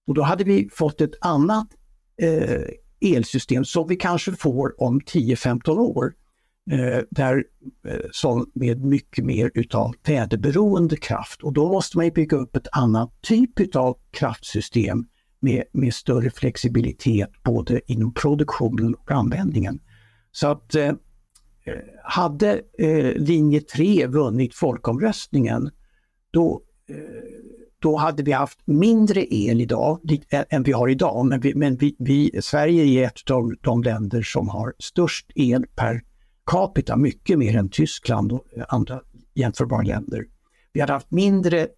[0.07, 1.69] Och då hade vi fått ett annat
[2.23, 6.13] eh, elsystem som vi kanske får om 10-15 år.
[6.71, 7.45] Eh, där,
[7.89, 11.43] eh, som med mycket mer utav väderberoende kraft.
[11.43, 15.07] Och då måste man bygga upp ett annat typ utav kraftsystem
[15.43, 19.81] med, med större flexibilitet både inom produktionen och användningen.
[20.33, 20.93] Så att eh,
[22.05, 25.71] hade eh, linje 3 vunnit folkomröstningen
[26.31, 26.97] då, eh,
[27.79, 30.01] då hade vi haft mindre el idag
[30.31, 31.27] än vi har idag.
[31.27, 35.67] Men, vi, men vi, vi, Sverige är ett av de länder som har störst el
[35.77, 36.03] per
[36.47, 39.01] capita, mycket mer än Tyskland och andra
[39.35, 40.25] jämförbara länder.
[40.73, 41.69] Vi hade haft mindre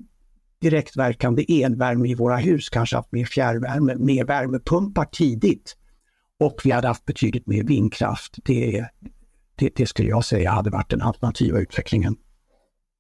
[0.61, 5.77] direktverkande elvärme i våra hus, kanske haft mer fjärrvärme, mer värmepumpar tidigt.
[6.41, 8.35] Och vi hade haft betydligt mer vindkraft.
[8.45, 8.89] Det,
[9.55, 12.17] det, det skulle jag säga hade varit den alternativa utvecklingen.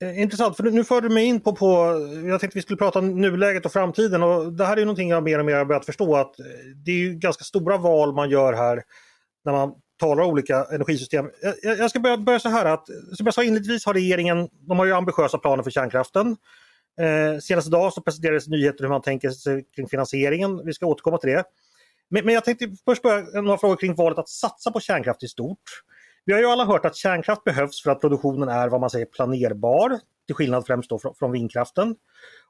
[0.02, 1.66] Eh, intressant, för nu förde du mig in på, på,
[2.26, 5.22] jag tänkte vi skulle prata om nuläget och framtiden och det här är någonting jag
[5.22, 6.46] mer och mer har börjat förstå att eh,
[6.84, 8.82] det är ju ganska stora val man gör här
[9.44, 11.30] när man talar om olika energisystem.
[11.62, 12.86] Jag, jag ska börja, börja, så här att,
[13.16, 16.36] som jag sa inledningsvis har regeringen, de har ju ambitiösa planer för kärnkraften.
[17.00, 20.66] Eh, senast idag så presenterades nyheter hur man tänker sig kring finansieringen.
[20.66, 21.44] Vi ska återkomma till det.
[22.08, 25.28] Men, men jag tänkte först börja några frågor kring valet att satsa på kärnkraft i
[25.28, 25.62] stort.
[26.24, 29.06] Vi har ju alla hört att kärnkraft behövs för att produktionen är vad man säger
[29.06, 31.96] planerbar, till skillnad främst då från, från vindkraften.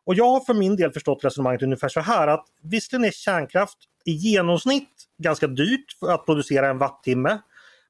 [0.04, 3.78] Och jag har för min del förstått resonemanget ungefär så här att visserligen är kärnkraft
[4.04, 7.38] i genomsnitt ganska dyrt för att producera en wattimme.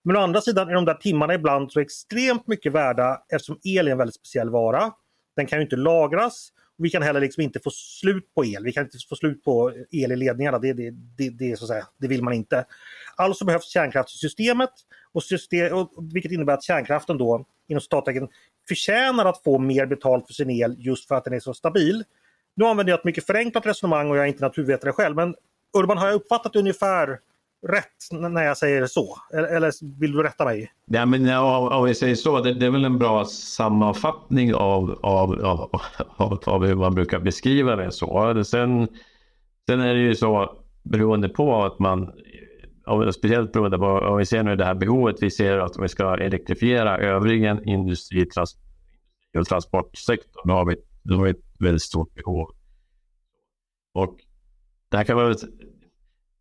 [0.02, 3.88] Men å andra sidan är de där timmarna ibland så extremt mycket värda eftersom el
[3.88, 4.92] är en väldigt speciell vara.
[5.36, 6.48] Den kan ju inte lagras.
[6.78, 8.64] Vi kan heller liksom inte få slut på el.
[8.64, 10.58] Vi kan inte få slut på el i ledningarna.
[10.58, 12.64] Det, det, det, det, så att säga, det vill man inte.
[13.16, 14.70] Alltså behövs kärnkraftssystemet
[15.12, 18.28] och system, och, vilket innebär att kärnkraften då inom citattecken
[18.68, 22.04] förtjänar att få mer betalt för sin el just för att den är så stabil.
[22.56, 25.34] Nu använder jag ett mycket förenklat resonemang och jag är inte naturvetare själv men
[25.78, 27.18] Urban, har jag uppfattat ungefär
[27.68, 29.18] rätt när jag säger så?
[29.32, 30.72] Eller vill du rätta mig?
[30.86, 34.98] Ja, men ja, om vi säger så, det, det, är väl en bra sammanfattning av,
[35.02, 35.80] av, av,
[36.16, 37.92] av, av hur man brukar beskriva det.
[37.92, 38.44] så.
[38.44, 38.88] Sen,
[39.66, 42.12] sen är det ju så beroende på att man
[43.14, 46.16] speciellt beroende på om vi ser nu det här behovet vi ser att vi ska
[46.16, 48.56] elektrifiera övriga industri trans,
[49.38, 50.48] och transportsektorn.
[50.48, 52.50] Då har vi, då har vi ett väldigt stort behov.
[53.92, 54.16] Och
[54.88, 55.34] det här kan vara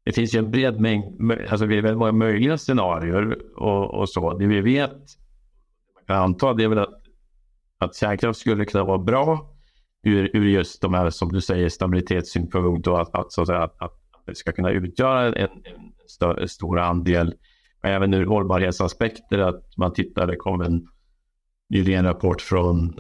[0.03, 4.09] det finns ju en bred mängd, alltså det är väldigt många möjliga scenarier och, och
[4.09, 4.37] så.
[4.37, 4.91] Det vi vet,
[5.95, 7.01] man kan anta, det är väl att,
[7.77, 9.53] att kärnkraft skulle kunna vara bra
[10.03, 13.63] ur, ur just de här, som du säger, stabilitetssynpunkt och att, att, så att, säga,
[13.63, 13.93] att, att
[14.25, 15.49] det ska kunna utgöra en, en
[16.07, 17.33] större, stor andel.
[17.81, 20.87] Men även ur hållbarhetsaspekter att man tittar, det kom en
[21.69, 22.93] nyligen rapport från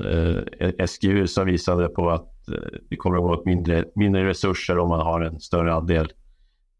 [0.59, 4.77] eh, SGU som visade på att eh, det kommer att gå åt mindre, mindre resurser
[4.77, 6.11] om man har en större andel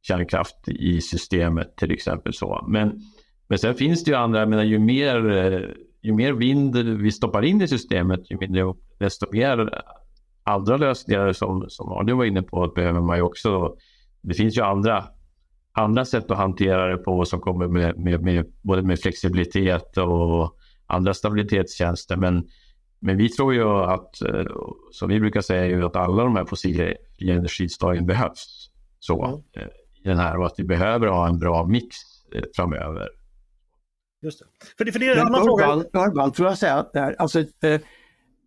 [0.04, 2.34] kärnkraft i systemet till exempel.
[2.34, 2.66] så.
[2.68, 3.02] Men,
[3.48, 5.62] men sen finns det ju andra, jag menar, ju mer, eh,
[6.02, 9.70] ju mer vind vi stoppar in i systemet, ju mindre, desto mer
[10.44, 13.76] andra lösningar som, som Arne var inne på behöver man ju också.
[14.22, 15.04] Det finns ju andra,
[15.72, 20.58] andra sätt att hantera det på som kommer med, med, med både med flexibilitet och
[20.88, 22.16] andra stabilitetstjänster.
[22.16, 22.48] Men,
[23.00, 24.46] men vi tror ju att, eh,
[24.92, 28.70] som vi brukar säga, ju att alla de här fossila energislagen behövs.
[29.00, 29.26] Så.
[29.26, 29.70] Mm.
[30.04, 31.96] Den här och att vi behöver ha en bra mix
[32.36, 33.08] eh, framöver.
[34.22, 34.46] Just det.
[34.78, 35.84] För det, för det är en annan fråga.
[35.94, 37.82] Urban, får jag säga där, alltså, eh,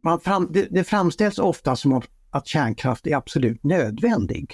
[0.04, 4.52] man fram, det, det framställs ofta som att kärnkraft är absolut nödvändig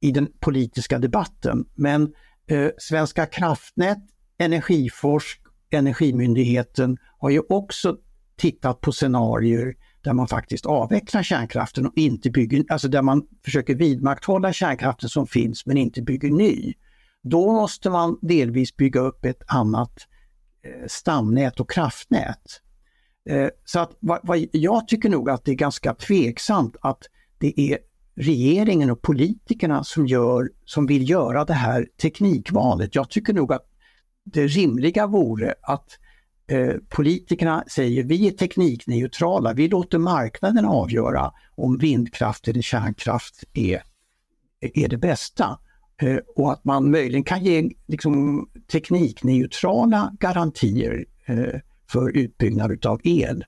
[0.00, 1.64] i den politiska debatten.
[1.74, 2.02] Men
[2.46, 3.98] eh, Svenska kraftnät,
[4.38, 7.96] Energiforsk, Energimyndigheten har ju också
[8.36, 9.74] tittat på scenarier
[10.06, 15.26] där man faktiskt avvecklar kärnkraften och inte bygger, alltså där man försöker vidmakthålla kärnkraften som
[15.26, 16.74] finns men inte bygger ny.
[17.22, 19.92] Då måste man delvis bygga upp ett annat
[20.62, 22.60] eh, stamnät och kraftnät.
[23.28, 27.02] Eh, så att vad, vad, jag tycker nog att det är ganska tveksamt att
[27.38, 27.78] det är
[28.16, 32.94] regeringen och politikerna som, gör, som vill göra det här teknikvalet.
[32.94, 33.66] Jag tycker nog att
[34.24, 36.05] det rimliga vore att eh,
[36.88, 43.82] politikerna säger vi är teknikneutrala, vi låter marknaden avgöra om vindkraft eller kärnkraft är,
[44.60, 45.58] är det bästa.
[46.02, 53.44] Eh, och att man möjligen kan ge liksom, teknikneutrala garantier eh, för utbyggnad utav el.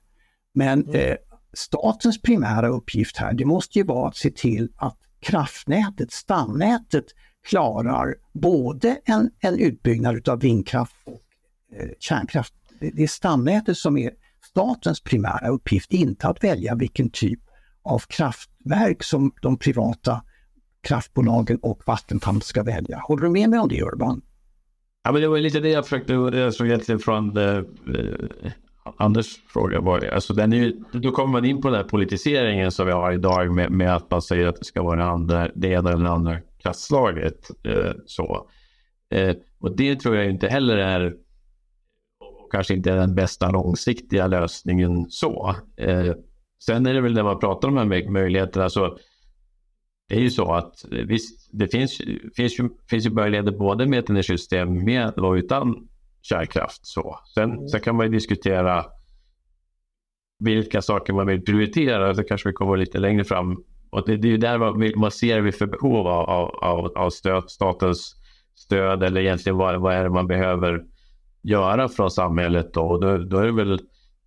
[0.53, 0.95] Men mm.
[0.95, 1.17] eh,
[1.53, 7.05] statens primära uppgift här, det måste ju vara att se till att kraftnätet, stamnätet,
[7.47, 11.21] klarar både en, en utbyggnad utav vindkraft och
[11.79, 12.53] eh, kärnkraft.
[12.79, 14.11] Det, är stamnätet som är
[14.49, 17.39] statens primära uppgift, inte att välja vilken typ
[17.83, 20.21] av kraftverk som de privata
[20.81, 22.97] kraftbolagen och Vattenfall ska välja.
[22.99, 24.21] Håller du med mig om det Urban?
[25.03, 28.51] Ja, men det var lite det jag försökte, jag såg egentligen från eh, eh,
[28.97, 30.13] Anders fråga var det.
[30.13, 33.11] Alltså den är ju, då kommer man in på den här politiseringen som vi har
[33.11, 36.03] idag med, med att man säger att det ska vara det, andra, det ena eller
[36.03, 37.49] det andra kraftslaget.
[37.63, 38.49] Eh, så.
[39.11, 41.15] Eh, och det tror jag inte heller är
[42.49, 45.55] och kanske inte är den bästa långsiktiga lösningen så.
[45.77, 46.13] Eh,
[46.65, 48.97] sen är det väl när man pratar om de här möjligheterna så
[50.07, 52.01] det är ju så att visst, det finns,
[52.35, 55.87] finns, ju, finns ju möjligheter både med ett energisystem med och utan
[56.21, 56.85] kärnkraft.
[56.85, 57.19] Så.
[57.33, 57.67] Sen, mm.
[57.67, 58.85] sen kan man ju diskutera
[60.39, 62.13] vilka saker man vill prioritera.
[62.13, 63.63] Det kanske vi kommer lite längre fram.
[63.89, 67.09] Och det, det är ju där man, man ser vi för behov av, av, av
[67.09, 68.15] stöd, statens
[68.55, 70.83] stöd eller egentligen vad, vad är det man behöver
[71.41, 72.73] göra från samhället.
[72.73, 72.81] Då.
[72.81, 73.79] Och då, då är det väl,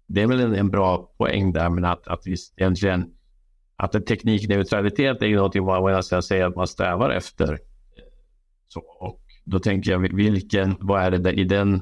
[0.06, 3.10] det är väl en, en bra poäng där men att, att vi egentligen
[3.76, 7.58] att en teknikneutralitet är ju någonting man, man säga att man strävar efter.
[8.68, 11.80] Så, och då tänker jag, vilken, vad är det där, i den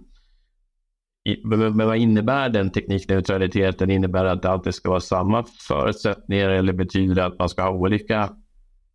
[1.45, 3.91] men vad innebär den teknikneutraliteten?
[3.91, 7.63] Innebär det att det alltid ska vara samma förutsättningar eller betyder det att man ska
[7.63, 8.31] ha olika?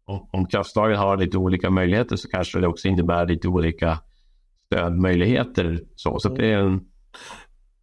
[0.05, 3.99] Om, om kraftslagen har lite olika möjligheter så kanske det också innebär lite olika
[4.75, 5.79] stödmöjligheter.
[5.95, 6.81] Så, så det är en...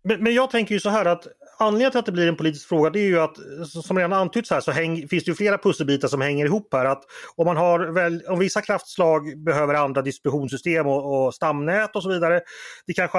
[0.05, 1.27] men, men jag tänker ju så här att
[1.59, 3.37] anledningen till att det blir en politisk fråga det är ju att
[3.69, 6.85] som redan antytts här så häng, finns det ju flera pusselbitar som hänger ihop här.
[6.85, 7.03] Att
[7.37, 12.09] om, man har väl, om vissa kraftslag behöver andra distributionssystem och, och stamnät och så
[12.09, 12.41] vidare.
[12.87, 13.19] Det kanske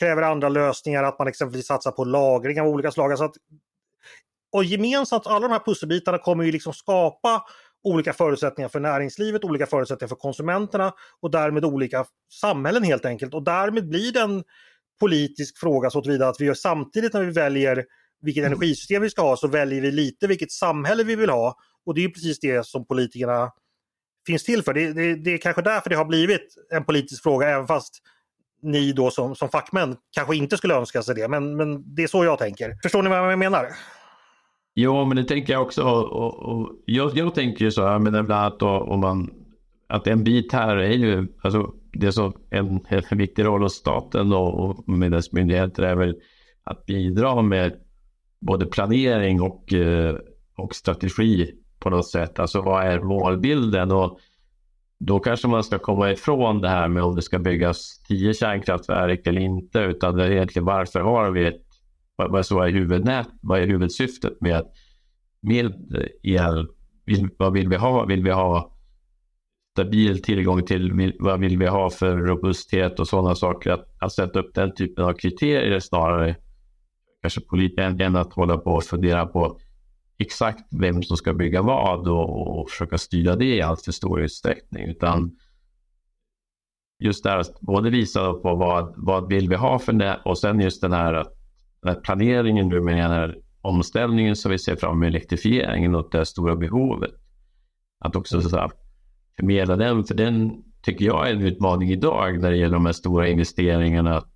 [0.00, 3.10] kräver andra lösningar, att man exempelvis satsar på lagring av olika slag.
[3.10, 3.36] Alltså att,
[4.52, 7.42] och gemensamt, alla de här pusselbitarna kommer ju liksom skapa
[7.84, 12.04] olika förutsättningar för näringslivet, olika förutsättningar för konsumenterna och därmed olika
[12.40, 13.34] samhällen helt enkelt.
[13.34, 14.44] Och därmed blir den
[15.00, 17.84] politisk fråga så tillvida att vi gör samtidigt när vi väljer
[18.20, 18.52] vilket mm.
[18.52, 21.56] energisystem vi ska ha så väljer vi lite vilket samhälle vi vill ha.
[21.86, 23.52] Och det är precis det som politikerna
[24.26, 24.74] finns till för.
[24.74, 27.94] Det, det, det är kanske därför det har blivit en politisk fråga även fast
[28.62, 31.28] ni då som, som fackmän kanske inte skulle önska sig det.
[31.28, 32.78] Men, men det är så jag tänker.
[32.82, 33.68] Förstår ni vad jag menar?
[34.80, 35.82] Jo, men det tänker jag också.
[35.82, 39.30] Och, och, och jag, jag tänker ju så här, men bland annat då, om man,
[39.86, 44.32] att en bit här är ju, alltså det som en, en viktig roll hos staten
[44.32, 46.16] och med dess myndigheter är väl
[46.64, 47.72] att bidra med
[48.40, 50.16] både planering och, eh,
[50.56, 52.38] och strategi på något sätt.
[52.38, 53.92] Alltså vad är målbilden?
[53.92, 54.18] Och
[54.98, 59.26] då kanske man ska komma ifrån det här med om det ska byggas tio kärnkraftverk
[59.26, 61.60] eller inte, utan det är egentligen varför har vi
[62.26, 64.64] ett, vad, är huvudnät, vad är huvudsyftet med,
[65.40, 65.74] med
[66.22, 66.66] el?
[67.38, 68.04] Vad vill vi ha?
[68.04, 68.78] Vill vi ha
[69.78, 73.70] stabil tillgång till vad vill vi ha för robusthet och sådana saker.
[73.70, 76.36] Att, att sätta upp den typen av kriterier snarare
[77.22, 79.58] kanske politiskt än att hålla på och fundera på
[80.18, 84.20] exakt vem som ska bygga vad och, och försöka styra det i allt för stor
[84.20, 84.84] utsträckning.
[84.84, 85.36] Utan
[86.98, 90.38] just det här att både visa på vad, vad vill vi ha för det och
[90.38, 91.26] sen just den här,
[91.82, 96.08] den här planeringen nu med den här omställningen som vi ser fram med elektrifieringen och
[96.10, 97.10] det stora behovet.
[97.98, 98.70] Att också så här,
[99.36, 102.92] förmedla den, för den tycker jag är en utmaning idag när det gäller de här
[102.92, 104.16] stora investeringarna.
[104.16, 104.32] Att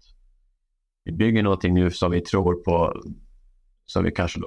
[1.05, 3.03] vi bygger någonting nu som vi tror på,
[3.87, 4.41] som vi kanske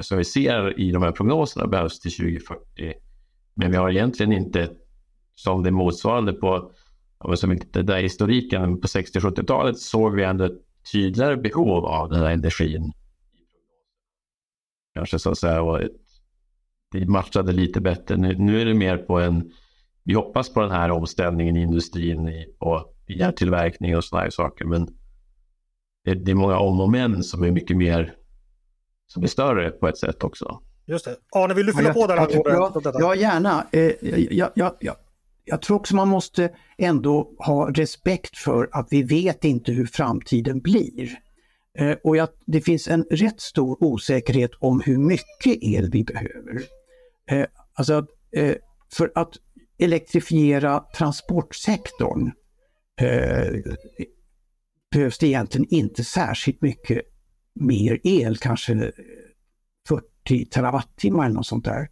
[0.00, 2.92] som vi ser i de här prognoserna behövs till 2040.
[3.54, 4.70] Men vi har egentligen inte
[5.34, 6.72] som det motsvarande på
[7.34, 10.60] som den där historiken på 60-70-talet såg vi ändå ett
[10.92, 12.92] tydligare behov av den här energin.
[14.94, 15.80] Kanske så att säga och
[16.92, 18.16] det matchade lite bättre.
[18.16, 19.52] Nu, nu är det mer på en
[20.04, 24.64] vi hoppas på den här omställningen i industrin och järntillverkning och sådana här saker.
[24.64, 24.88] Men
[26.04, 28.14] det, det är många om och men som är mycket mer,
[29.06, 30.60] som är större på ett sätt också.
[30.86, 31.16] Just det.
[31.36, 32.16] Arne, vill du fylla på där?
[32.16, 33.66] Ja, ja, ja, gärna.
[33.72, 33.92] Eh,
[34.30, 34.96] jag, jag, jag,
[35.50, 40.60] jag tror också man måste ändå ha respekt för att vi vet inte hur framtiden
[40.60, 41.18] blir.
[41.78, 46.62] Eh, och jag, det finns en rätt stor osäkerhet om hur mycket el vi behöver.
[47.30, 48.54] Eh, alltså, eh,
[48.92, 49.32] för att
[49.78, 52.30] elektrifiera transportsektorn.
[54.92, 57.02] Behövs det egentligen inte särskilt mycket
[57.54, 58.92] mer el, kanske
[59.88, 61.88] 40 terawattimmar eller något sånt där.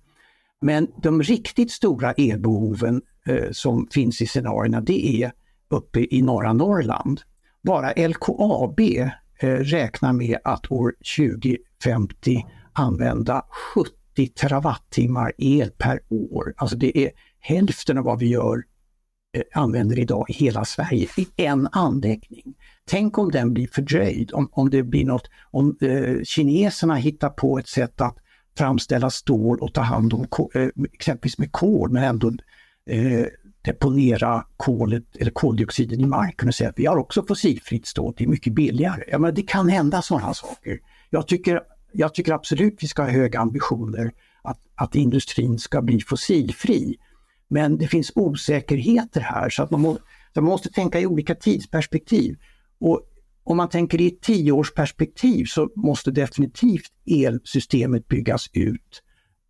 [0.61, 5.33] Men de riktigt stora elbehoven eh, som finns i scenarierna det är
[5.71, 7.21] uppe i norra Norrland.
[7.63, 13.45] Bara LKAB eh, räknar med att år 2050 använda
[13.75, 16.55] 70 terawattimmar el per år.
[16.57, 18.65] Alltså det är hälften av vad vi gör
[19.37, 22.55] eh, använder idag i hela Sverige i en anläggning.
[22.85, 27.59] Tänk om den blir fördröjd, om, om det blir något, om eh, kineserna hittar på
[27.59, 28.17] ett sätt att
[28.59, 32.33] framställa stål och ta hand om eh, exempelvis med kol men ändå
[32.91, 33.27] eh,
[33.63, 38.25] deponera kolet eller koldioxiden i marken och säga att vi har också fossilfritt stål, det
[38.25, 39.05] är mycket billigare.
[39.09, 40.79] Ja, men det kan hända sådana saker.
[41.11, 41.61] Jag tycker,
[41.93, 46.97] jag tycker absolut vi ska ha höga ambitioner att, att industrin ska bli fossilfri.
[47.49, 49.99] Men det finns osäkerheter här så att man, må,
[50.35, 52.37] man måste tänka i olika tidsperspektiv.
[52.81, 53.03] Och
[53.49, 59.03] om man tänker i ett tioårsperspektiv så måste definitivt elsystemet byggas ut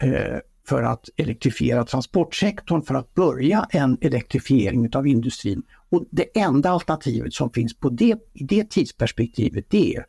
[0.03, 0.39] eh,
[0.69, 5.63] för att elektrifiera transportsektorn, för att börja en elektrifiering av industrin.
[5.89, 10.05] Och det enda alternativet som finns på det, i det tidsperspektivet det är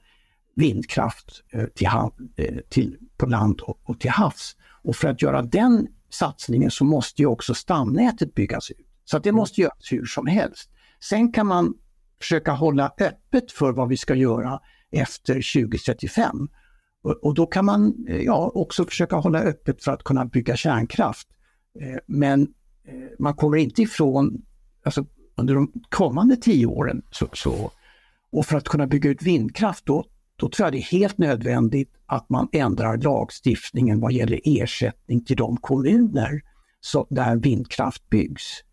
[0.56, 1.88] vindkraft eh, till,
[2.36, 4.56] eh, till, på land och, och till havs.
[4.84, 8.88] Och för att göra den satsningen så måste ju också stamnätet byggas ut.
[9.06, 10.70] Så det måste göras hur som helst.
[11.00, 11.74] Sen kan man
[12.22, 14.59] försöka hålla öppet för vad vi ska göra
[14.91, 16.49] efter 2035.
[17.03, 20.55] Och, och då kan man eh, ja, också försöka hålla öppet för att kunna bygga
[20.55, 21.28] kärnkraft.
[21.82, 22.41] Eh, men
[22.88, 24.41] eh, man kommer inte ifrån,
[24.86, 25.05] alltså
[25.38, 27.72] under de kommande tio åren, så, så,
[28.32, 30.05] och för att kunna bygga ut vindkraft, då,
[30.36, 35.36] då tror jag det är helt nödvändigt att man ändrar lagstiftningen vad gäller ersättning till
[35.36, 36.41] de kommuner
[36.82, 38.63] så, där vindkraft byggs.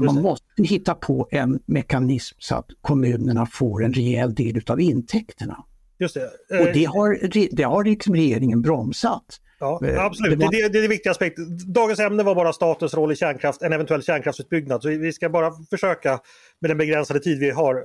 [0.00, 4.80] Så man måste hitta på en mekanism så att kommunerna får en rejäl del av
[4.80, 5.64] intäkterna.
[5.98, 6.58] Just det.
[6.60, 7.18] Och det har,
[7.56, 9.40] det har liksom regeringen bromsat.
[9.58, 10.52] Ja, eh, absolut, det, var...
[10.52, 11.58] det, det är det viktiga aspekten.
[11.72, 14.82] Dagens ämne var bara statens roll i kärnkraft, en eventuell kärnkraftsutbyggnad.
[14.82, 16.20] Så vi ska bara försöka
[16.60, 17.84] med den begränsade tid vi har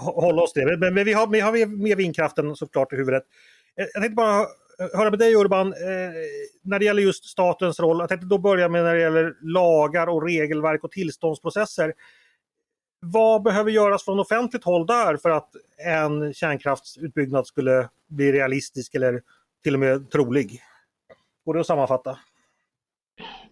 [0.00, 0.76] hålla oss till det.
[0.76, 3.22] Men, men vi har, vi har med vindkraften såklart i huvudet.
[3.80, 4.46] Eh, jag tänkte bara
[4.78, 5.74] Eh, höra med dig Urban, eh,
[6.62, 7.98] när det gäller just statens roll.
[8.00, 11.92] Jag tänkte då börja med när det gäller lagar och regelverk och tillståndsprocesser.
[13.00, 15.50] Vad behöver göras från offentligt håll där för att
[15.86, 19.22] en kärnkraftsutbyggnad skulle bli realistisk eller
[19.62, 20.60] till och med trolig?
[21.44, 22.18] Går det att sammanfatta?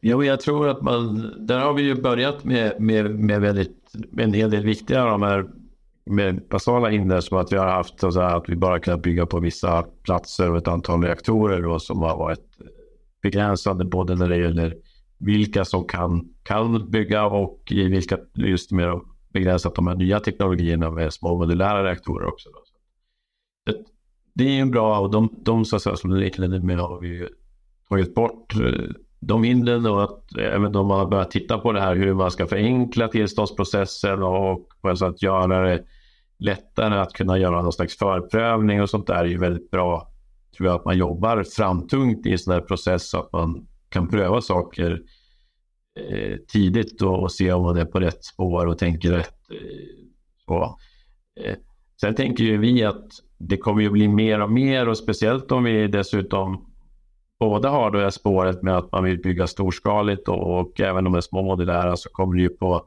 [0.01, 4.25] Jo, jag tror att man, där har vi ju börjat med, med, med, väldigt, med
[4.25, 5.49] en hel del viktiga de här
[6.05, 9.41] med basala hinder som att vi har haft så att vi bara kunnat bygga på
[9.41, 12.45] vissa platser och ett antal reaktorer då, som har varit
[13.23, 14.77] begränsande både när det gäller
[15.19, 19.01] vilka som kan, kan bygga och i vilka just mer
[19.33, 22.49] begränsat de här nya teknologierna med små modulära reaktorer också.
[22.51, 22.59] Då.
[23.73, 23.85] Det,
[24.35, 27.01] det är ju bra och de, de så att säga, som du liknade med har
[27.01, 27.29] vi
[27.89, 28.91] tagit bort eh,
[29.25, 32.31] de hindren och att även om man har börjat titta på det här hur man
[32.31, 35.85] ska förenkla tillståndsprocessen och alltså att göra det
[36.39, 40.09] lättare att kunna göra någon slags förprövning och sånt där är ju väldigt bra.
[40.57, 44.09] Tror jag att man jobbar framtungt i en sån här process så att man kan
[44.09, 45.03] pröva saker
[46.01, 49.51] eh, tidigt och, och, se om man är på rätt spår och tänker rätt.
[49.51, 49.57] Eh,
[50.47, 50.79] så.
[51.41, 51.57] Eh,
[52.01, 53.07] sen tänker ju vi att
[53.39, 56.72] det kommer ju bli mer och mer och speciellt om vi dessutom
[57.43, 61.13] både har det här spåret med att man vill bygga storskaligt och, och även om
[61.13, 62.87] det är små modulära så kommer det ju på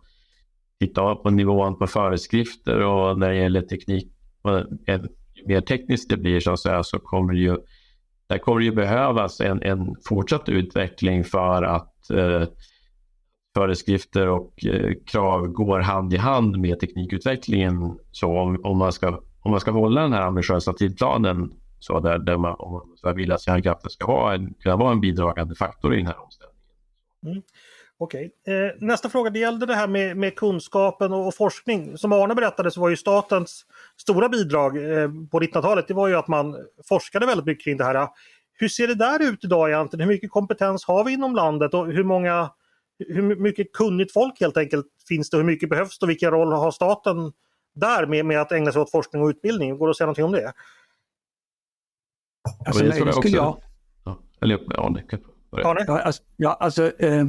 [0.80, 4.08] titta på nivån på föreskrifter och när det gäller teknik,
[4.88, 5.08] ju
[5.45, 7.58] mer tekniskt det blir så, att säga, så kommer det ju,
[8.28, 12.43] där kommer det ju behövas en, en fortsatt utveckling för att eh,
[13.56, 17.99] föreskrifter och eh, krav går hand i hand med teknikutvecklingen.
[18.12, 22.19] Så om, om, man ska, om man ska hålla den här ambitiösa tidplanen så där,
[22.19, 25.93] där man, om man vill att kärnkraften ska vara en, kunna vara en bidragande faktor
[25.93, 26.55] i den här omställningen.
[27.26, 27.41] Mm.
[27.97, 28.32] Okej.
[28.47, 31.97] Eh, nästa fråga, det gällde det här med, med kunskapen och, och, forskning.
[31.97, 33.65] Som Arne berättade så var ju statens
[34.01, 36.55] stora bidrag eh, på 1900-talet, det var ju att man
[36.88, 38.07] forskade väldigt mycket kring det här.
[38.57, 40.07] Hur ser det där ut idag egentligen?
[40.07, 42.49] Hur mycket kompetens har vi inom landet och hur många
[42.99, 45.38] hur mycket kunnigt folk helt enkelt finns det?
[45.38, 47.32] Hur mycket behövs det och vilken roll har staten
[47.76, 49.78] där med, med att ägna sig åt forskning och utbildning?
[49.78, 50.53] Går det att säga någonting om det?
[52.66, 53.62] Alltså, nej, det skulle jag...
[54.04, 54.89] Ja, eller ja,
[55.74, 55.86] det.
[55.88, 57.26] Ja, alltså, ja, alltså eh,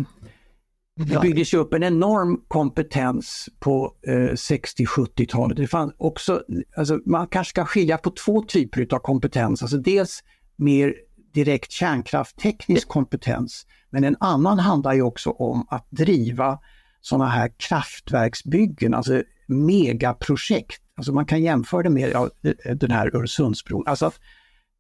[0.96, 5.56] det byggdes upp en enorm kompetens på eh, 60-70-talet.
[5.56, 6.42] Det fanns också,
[6.76, 9.62] alltså, man kanske ska skilja på två typer av kompetens.
[9.62, 10.22] Alltså dels
[10.56, 10.94] mer
[11.34, 13.66] direkt kärnkraftteknisk kompetens.
[13.90, 16.58] Men en annan handlar ju också om att driva
[17.00, 20.82] sådana här kraftverksbyggen, alltså megaprojekt.
[20.96, 22.30] Alltså man kan jämföra det med ja,
[22.74, 23.84] den här Öresundsbron.
[23.86, 24.20] Alltså att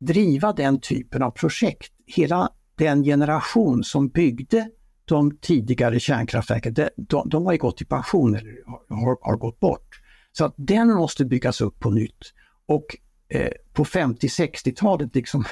[0.00, 1.92] driva den typen av projekt.
[2.06, 4.68] Hela den generation som byggde
[5.04, 8.54] de tidigare kärnkraftverken, de, de, de har ju gått i pension eller
[8.88, 10.00] har, har, gått bort.
[10.32, 12.32] Så att den måste byggas upp på nytt.
[12.66, 12.96] Och
[13.28, 15.44] eh, på 50-60-talet, liksom,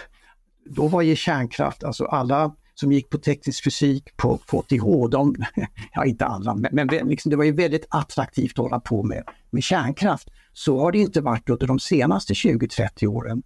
[0.67, 5.35] då var ju kärnkraft, alltså alla som gick på teknisk fysik på, på KTH, de,
[5.95, 9.25] ja inte alla, men, men liksom, det var ju väldigt attraktivt att hålla på med,
[9.51, 10.29] med kärnkraft.
[10.53, 13.43] Så har det inte varit under de senaste 20-30 åren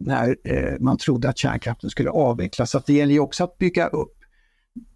[0.00, 2.70] när eh, man trodde att kärnkraften skulle avvecklas.
[2.70, 4.16] Så det gäller ju också att bygga upp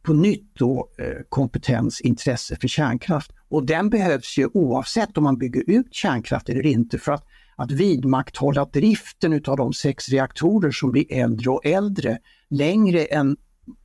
[0.03, 3.31] på nytt då eh, kompetens, intresse för kärnkraft.
[3.49, 7.25] Och den behövs ju oavsett om man bygger ut kärnkraft eller inte för att,
[7.57, 12.19] att vidmakthålla driften utav de sex reaktorer som blir äldre och äldre
[12.51, 13.37] längre än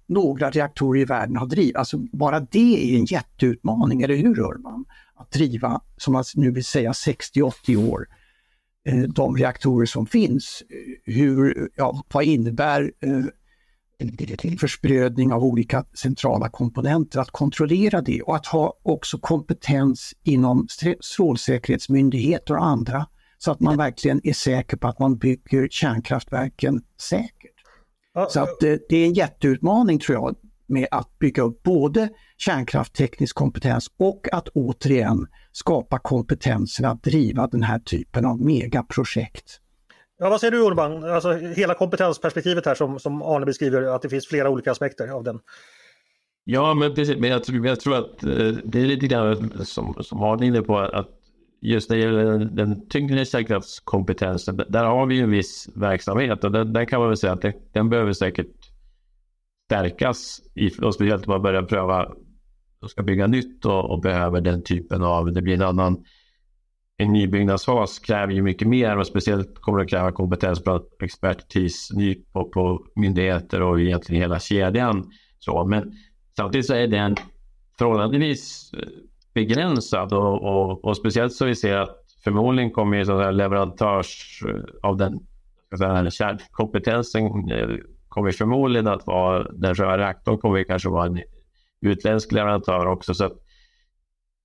[0.07, 1.75] några reaktorer i världen har drivit.
[1.75, 4.85] Alltså bara det är en jätteutmaning, eller hur Urban?
[5.15, 8.15] Att driva, som man nu vill säga, 60-80 år eh,
[9.15, 10.63] de reaktorer som finns.
[11.05, 13.25] Hur, ja, vad innebär eh,
[14.59, 20.67] försprödning av olika centrala komponenter, att kontrollera det och att ha också kompetens inom
[21.01, 23.05] strålsäkerhetsmyndigheter och andra
[23.37, 27.53] så att man verkligen är säker på att man bygger kärnkraftverken säkert.
[28.29, 30.35] Så att det är en jätteutmaning tror jag
[30.67, 37.63] med att bygga upp både kärnkraftteknisk kompetens och att återigen skapa kompetensen att driva den
[37.63, 39.59] här typen av megaprojekt.
[40.19, 41.03] Ja, vad säger du Urban?
[41.03, 45.23] Alltså hela kompetensperspektivet här som, som Arne beskriver, att det finns flera olika aspekter av
[45.23, 45.39] den.
[46.43, 47.17] Ja, men precis.
[47.17, 50.47] Men jag tror, jag tror att eh, det är lite grann som, som Arne är
[50.47, 51.09] inne på, att
[51.61, 56.51] just när det gäller den, den tyngre kärnkraftskompetensen, där har vi en viss verksamhet och
[56.51, 58.55] den, den kan man väl säga att den, den behöver säkert
[59.65, 62.11] stärkas, i, och speciellt om man börjar pröva
[62.79, 66.03] som ska bygga nytt och, och behöver den typen av, det blir en annan
[67.01, 71.91] en nybyggnadsfas kräver ju mycket mer och speciellt kommer det att kräva kompetens bland expertis
[72.33, 75.11] på, på myndigheter och egentligen hela kedjan.
[75.39, 75.93] Så, men
[76.35, 77.15] samtidigt så är den
[77.77, 78.89] förhållandevis eh,
[79.33, 84.89] begränsad och, och, och speciellt så vi ser att förmodligen kommer ju sådana leverantörs eh,
[84.89, 85.19] av den
[86.11, 87.69] kärnkompetensen eh,
[88.07, 91.19] kommer förmodligen att vara den röda reaktorn kommer kanske vara en
[91.81, 93.37] utländsk leverantör också så att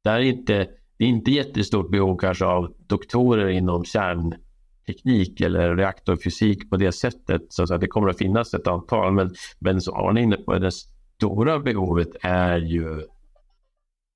[0.09, 0.68] är inte
[0.99, 7.43] det är inte jättestort behov kanske av doktorer inom kärnteknik eller reaktorfysik på det sättet.
[7.49, 9.12] Så att det kommer att finnas ett antal.
[9.12, 10.72] Men, men som Arne är inne på, det
[11.16, 13.03] stora behovet är ju,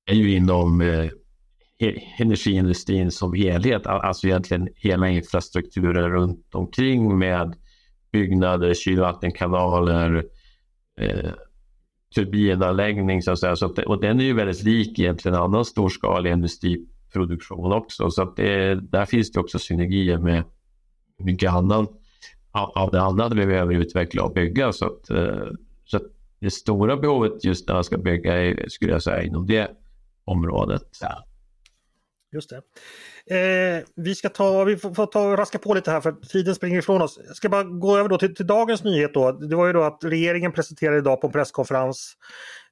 [0.05, 1.09] är ju inom eh,
[2.19, 3.87] energiindustrin som helhet.
[3.87, 7.55] Alltså egentligen hela infrastrukturen runt omkring med
[8.11, 10.25] byggnader, kylvattenkanaler,
[11.01, 11.31] eh,
[12.15, 13.55] turbinanläggning så att säga.
[13.55, 18.09] Så att, och den är ju väldigt lik egentligen annan storskalig industriproduktion också.
[18.11, 20.43] Så att det, där finns det också synergier med
[21.17, 21.87] mycket annan
[22.51, 24.73] av det andra vi behöver utveckla och bygga.
[24.73, 25.47] Så att, eh,
[25.85, 26.03] så att
[26.39, 29.71] det stora behovet just när man ska bygga är, skulle jag säga, inom det
[30.25, 30.97] området.
[31.01, 31.23] Ja.
[32.33, 32.61] Just det.
[33.29, 36.79] Eh, vi ska ta, vi får, får ta raska på lite här för tiden springer
[36.79, 37.19] ifrån oss.
[37.27, 39.31] Jag ska bara gå över då till, till, dagens nyhet då.
[39.31, 42.13] Det var ju då att regeringen presenterade idag på en presskonferens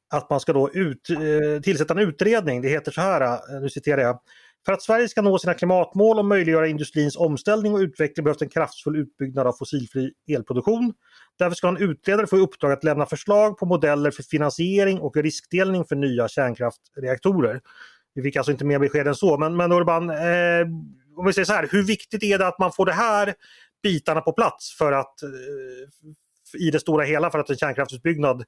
[0.10, 2.62] att man ska då ut, eh, tillsätta en utredning.
[2.62, 4.20] Det heter så här, eh, nu citerar jag.
[4.66, 8.49] För att Sverige ska nå sina klimatmål och möjliggöra industrins omställning och utveckling behövs en
[8.49, 10.93] kraftfull utbyggnad av fossilfri elproduktion.
[11.39, 15.18] Därför ska en utredare få i uppdrag att lämna förslag på modeller för finansiering och
[15.18, 17.62] riskdelning för nya kärnkraftreaktorer.
[18.18, 19.38] Vi fick alltså inte mer besked än så.
[19.38, 20.68] Men, men Urban, eh,
[21.15, 23.34] om vi säger så här, hur viktigt är det att man får de här
[23.84, 28.43] bitarna på plats för att eh, i det stora hela för att en kärnkraftsutbyggnad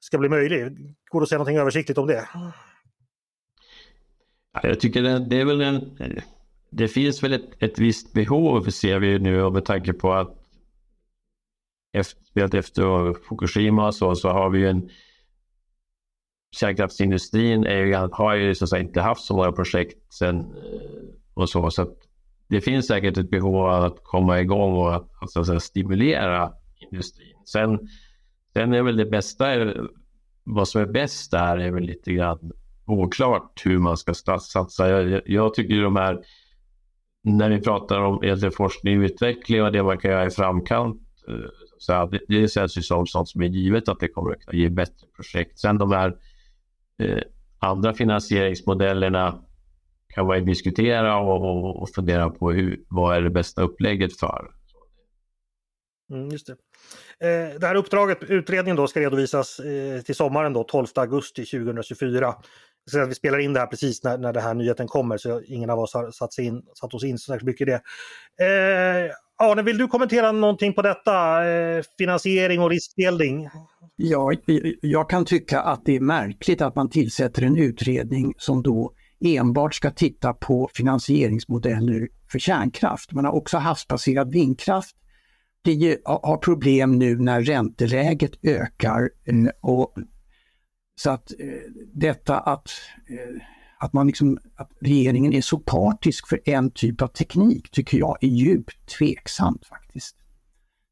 [0.00, 0.60] ska bli möjlig?
[1.10, 2.28] Går det att säga någonting översiktligt om det?
[4.62, 5.98] Jag tycker det, det är väl en...
[6.70, 10.36] Det finns väl ett, ett visst behov ser vi nu med tanke på att
[11.92, 14.90] efter, efter Fukushima så, så har vi en
[16.54, 20.44] kärnkraftsindustrin är, har ju så att säga, inte haft så många projekt sen eh,
[21.34, 21.70] och så.
[21.70, 21.94] så
[22.48, 26.52] det finns säkert ett behov av att komma igång och att, att, att att stimulera
[26.90, 27.36] industrin.
[27.46, 27.78] Sen,
[28.52, 29.46] sen är väl det bästa,
[30.44, 32.52] vad som är bäst där är väl lite grann
[32.86, 34.88] oklart hur man ska satsa.
[34.88, 36.20] Jag, jag tycker de här,
[37.24, 41.34] när vi pratar om forskning och utveckling och det man kan göra i framkant, eh,
[41.78, 44.54] så här, det, det känns ju som sånt som är givet att det kommer att
[44.54, 45.58] ge bättre projekt.
[45.58, 46.16] Sen de här
[46.98, 47.22] eh,
[47.58, 49.44] andra finansieringsmodellerna
[50.14, 54.50] kan man diskutera och, och, och, fundera på hur, vad är det bästa upplägget för.
[56.10, 56.52] Mm, just det.
[57.20, 62.34] Eh, det här uppdraget, utredningen då, ska redovisas eh, till sommaren då, 12 augusti 2024.
[62.90, 65.40] Så att vi spelar in det här precis när, när den här nyheten kommer så
[65.40, 67.80] ingen av oss har satt, sig in, satt oss in så särskilt mycket i det.
[68.44, 71.46] Eh, Arne, vill du kommentera någonting på detta?
[71.48, 73.48] Eh, finansiering och riskdelning?
[73.96, 74.32] Ja,
[74.80, 78.92] jag kan tycka att det är märkligt att man tillsätter en utredning som då
[79.24, 83.12] enbart ska titta på finansieringsmodeller för kärnkraft.
[83.12, 84.96] Man har också havsbaserad vindkraft.
[85.64, 89.94] Det har problem nu när ränteläget ökar eh, och
[90.96, 91.46] så att eh,
[91.94, 92.70] detta att,
[93.08, 93.42] eh,
[93.78, 98.18] att, man liksom, att regeringen är så partisk för en typ av teknik tycker jag
[98.20, 100.16] är djupt tveksamt faktiskt.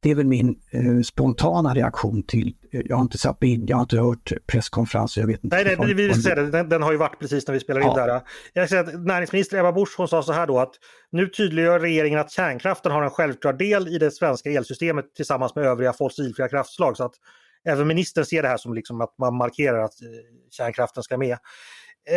[0.02, 3.76] Det är väl min eh, spontana reaktion till, eh, jag har inte satt in, jag
[3.76, 5.56] har inte hört presskonferenser, jag vet inte.
[5.56, 7.80] Nej, nej vi vill säga det, den, den, har ju varit precis när vi spelar
[7.80, 8.06] in ja.
[8.06, 8.20] där.
[8.52, 10.72] Jag säger att näringsminister Ebba Busch hon sa så här då att
[11.12, 15.64] nu tydliggör regeringen att kärnkraften har en självklar del i det svenska elsystemet tillsammans med
[15.64, 16.96] övriga fossilfria kraftslag.
[16.96, 17.14] Så att
[17.68, 20.08] även ministern ser det här som liksom att man markerar att eh,
[20.50, 21.38] kärnkraften ska med.
[22.10, 22.16] Eh,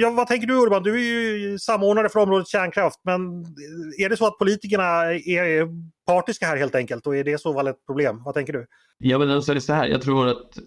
[0.00, 0.82] ja, vad tänker du Urban?
[0.82, 4.84] Du är ju samordnare för området kärnkraft, men eh, är det så att politikerna
[5.14, 5.68] är
[6.06, 8.22] partiska här helt enkelt och är det så väl ett problem?
[8.24, 8.66] Vad tänker du?
[8.98, 10.58] Ja, men alltså det är så här, jag tror att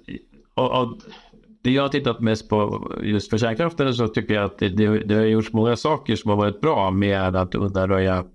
[0.54, 0.98] och, och,
[1.64, 5.00] det jag har tittat mest på just för kärnkraften så tycker jag att det, det,
[5.04, 8.26] det har gjorts många saker som har varit bra med att undanröja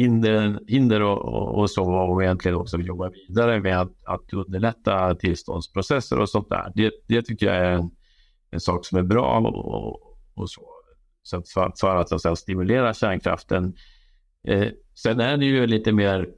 [0.00, 5.14] hinder, hinder och, och, och, så och egentligen också jobba vidare med att, att underlätta
[5.14, 6.72] tillståndsprocesser och sånt där.
[6.74, 7.90] Det, det tycker jag är en,
[8.50, 10.62] en sak som är bra och, och så.
[11.22, 13.74] så för, för att alltså, stimulera kärnkraften.
[14.48, 16.28] Eh, sen är det ju lite mer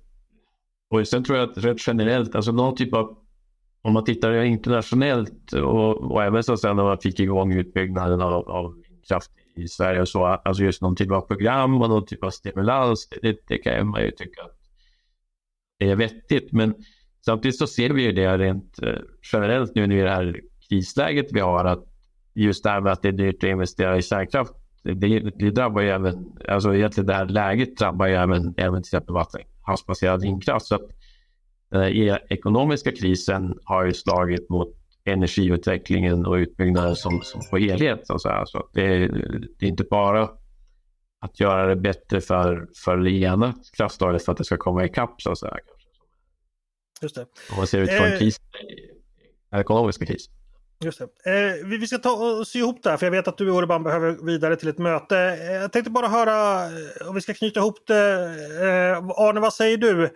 [0.90, 3.18] och sen tror jag att rätt generellt, alltså någon typ av
[3.82, 8.48] om man tittar internationellt och, och även så sen när man fick igång utbyggnaden av,
[8.48, 8.74] av
[9.08, 12.30] kraft i Sverige och så, alltså just någon typ av program och någon typ av
[12.30, 14.58] stimulans, det, det kan man ju tycka att
[15.78, 16.52] det är vettigt.
[16.52, 16.74] Men
[17.24, 18.98] samtidigt så ser vi ju det rent eh,
[19.32, 21.84] generellt nu i det här krisläget vi har, att
[22.34, 25.82] just det här med att det är dyrt att investera i kärnkraft, det, det drabbar
[25.82, 30.22] ju även, alltså egentligen det här läget drabbar ju även, även till exempel vatten, havsbaserad
[30.22, 30.66] vindkraft.
[30.66, 30.82] Så att
[31.74, 37.58] eh, den här ekonomiska krisen har ju slagit mot energiutvecklingen och utbyggnaden som, som på
[37.58, 38.00] helhet.
[38.04, 39.08] Så, att så att det, är,
[39.58, 40.30] det är inte bara
[41.20, 45.22] att göra det bättre för, för det ena kraftslaget för att det ska komma ikapp
[45.22, 45.56] så att säga.
[47.02, 47.26] Just det.
[47.50, 48.40] Om man ser utifrån eh, kris,
[49.52, 50.28] ekonomiska kris.
[50.84, 51.04] Just det.
[51.04, 53.82] Eh, vi ska ta och sy ihop det här för jag vet att du Urban
[53.82, 55.18] behöver vidare till ett möte.
[55.18, 58.24] Eh, jag tänkte bara höra eh, om vi ska knyta ihop det.
[58.60, 60.10] Eh, Arne, vad säger du?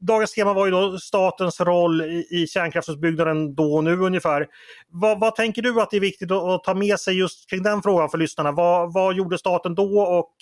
[0.00, 4.46] Dagens tema var ju då statens roll i, i kärnkraftsutbyggnaden då och nu ungefär.
[4.88, 7.62] Vad, vad tänker du att det är viktigt att, att, ta med sig just kring
[7.62, 8.52] den frågan för lyssnarna?
[8.52, 10.34] Vad, vad gjorde staten då och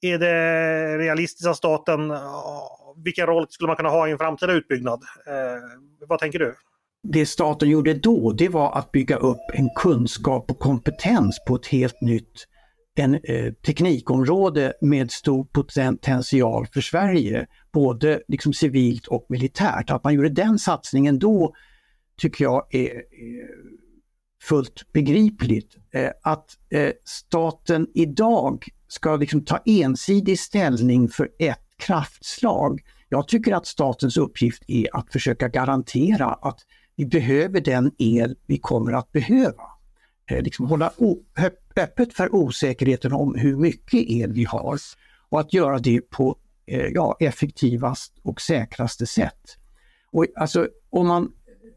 [0.00, 2.12] är det realistiskt att staten,
[3.04, 5.02] vilken roll skulle man kunna ha i en framtida utbyggnad?
[5.26, 6.54] Eh, vad tänker du?
[7.02, 11.66] det staten gjorde då, det var att bygga upp en kunskap och kompetens på ett
[11.66, 12.46] helt nytt
[13.00, 19.90] en, eh, teknikområde med stor potential för Sverige, både liksom civilt och militärt.
[19.90, 21.54] Att man gjorde den satsningen då
[22.18, 23.48] tycker jag är, är
[24.42, 25.76] fullt begripligt.
[25.94, 32.80] Eh, att eh, staten idag ska liksom ta ensidig ställning för ett kraftslag.
[33.08, 36.60] Jag tycker att statens uppgift är att försöka garantera att
[36.96, 39.62] vi behöver den el vi kommer att behöva.
[40.30, 40.92] Eh, liksom hålla
[41.82, 44.78] öppet för osäkerheten om hur mycket el vi har
[45.28, 49.56] och att göra det på eh, ja, effektivast och säkraste sätt.
[50.12, 51.32] Och alltså, om man,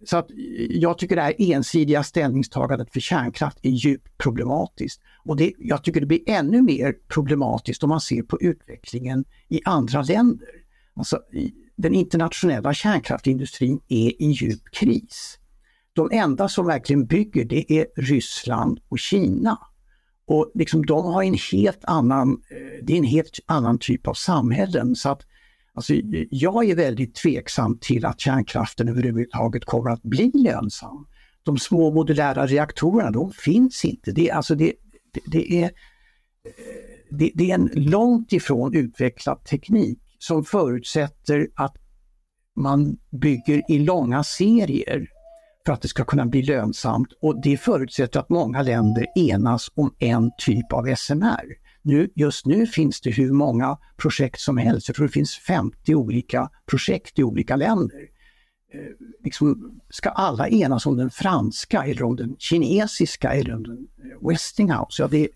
[0.06, 0.38] så att eh,
[0.70, 5.02] jag tycker det här ensidiga ställningstagandet för kärnkraft är djupt problematiskt.
[5.26, 9.62] Och det, jag tycker det blir ännu mer problematiskt om man ser på utvecklingen i
[9.66, 10.48] andra länder.
[10.96, 11.20] Alltså,
[11.76, 15.40] den internationella kärnkraftindustrin är i djup kris.
[15.94, 19.58] De enda som verkligen bygger det är Ryssland och Kina.
[20.26, 24.14] Och liksom de har en helt annan, eh, det är en helt annan typ av
[24.14, 24.96] samhällen.
[24.96, 25.22] Så att,
[25.74, 25.94] alltså,
[26.30, 31.08] jag är väldigt tveksam till att kärnkraften överhuvudtaget kommer att bli lönsam.
[31.44, 34.12] De små modulära reaktorerna, de finns inte.
[34.12, 34.74] Det, alltså det,
[35.14, 35.72] det, det är, eh,
[37.10, 41.76] det, det, är en långt ifrån utvecklad teknik som förutsätter att
[42.56, 45.08] man bygger i långa serier
[45.66, 49.96] för att det ska kunna bli lönsamt och det förutsätter att många länder enas om
[50.00, 51.64] en typ av SMR.
[51.82, 54.88] Nu, just nu finns det hur många projekt som helst.
[54.88, 58.00] Jag tror det finns 50 olika projekt i olika länder.
[58.74, 63.78] Eh, liksom, ska alla enas om den franska eller om den kinesiska eller om den
[63.78, 65.02] eh, Westinghouse?
[65.04, 65.28] Ja, det,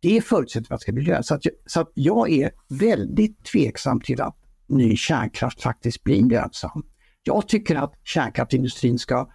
[0.00, 1.42] det förutsätter att det ska bli lönsamt.
[1.42, 6.82] Så, att, så att jag är väldigt tveksam till att ny kärnkraft faktiskt blir lönsam.
[7.22, 9.28] Jag tycker att kärnkraftsindustrin ska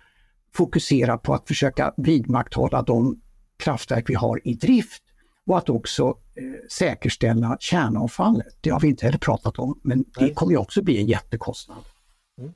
[0.58, 3.22] fokusera på att försöka vidmakthålla de
[3.58, 5.04] kraftverk vi har i drift
[5.48, 8.58] och att också eh, säkerställa kärnavfallet.
[8.62, 11.78] Det har vi inte heller pratat om, men det kommer ju också bli en jättekostnad.
[12.38, 12.50] Mm.
[12.50, 12.56] Och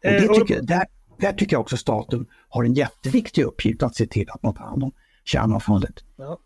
[0.00, 0.84] det eh, tycker, där,
[1.18, 4.64] där tycker jag också staten har en jätteviktig uppgift att se till att man tar
[4.64, 4.92] hand om
[5.24, 5.94] kärnavfallet.
[6.16, 6.38] Ja.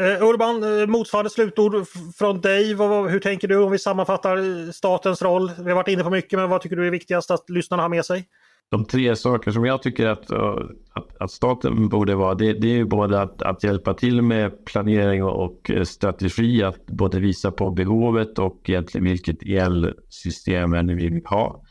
[0.00, 1.86] Eh, Urban, eh, motsvarande slutord
[2.18, 2.74] från dig.
[3.08, 5.52] Hur tänker du om vi sammanfattar statens roll?
[5.58, 7.88] Vi har varit inne på mycket, men vad tycker du är viktigast att lyssnarna har
[7.88, 8.28] med sig?
[8.70, 10.56] De tre saker som jag tycker att, eh,
[10.92, 14.64] att, att staten borde vara, det, det är ju både att, att, hjälpa till med
[14.64, 21.26] planering och eh, strategi, att både visa på behovet och egentligen vilket elsystem vi vill
[21.26, 21.62] ha.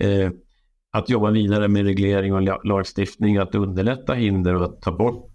[0.00, 0.30] Eh,
[0.92, 5.30] att jobba vidare med reglering och lagstiftning, att underlätta hinder och att ta bort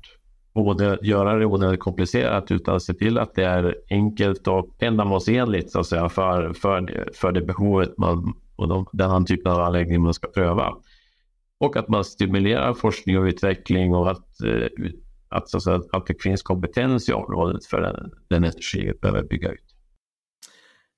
[0.55, 5.79] både göra det onödigt komplicerat utan se till att det är enkelt och ändamålsenligt så
[5.79, 10.13] att säga, för, för, för det behovet man och de, den typen av anläggning man
[10.13, 10.73] ska pröva.
[11.59, 14.67] Och att man stimulerar forskning och utveckling och att, eh,
[15.29, 18.93] att, så att, säga, att det finns kompetens i området för den, den energi vi
[18.93, 19.75] behöver bygga ut.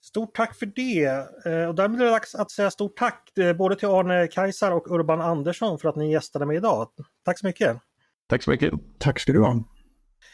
[0.02, 1.06] Stort tack för det!
[1.46, 4.72] Eh, och därmed är det dags att säga stort tack eh, både till Arne Kajsar
[4.72, 6.90] och Urban Andersson för att ni gästade mig idag.
[7.26, 7.78] Tack så mycket!
[8.28, 8.74] Tack så mycket!
[9.00, 9.64] Tack ska du ha!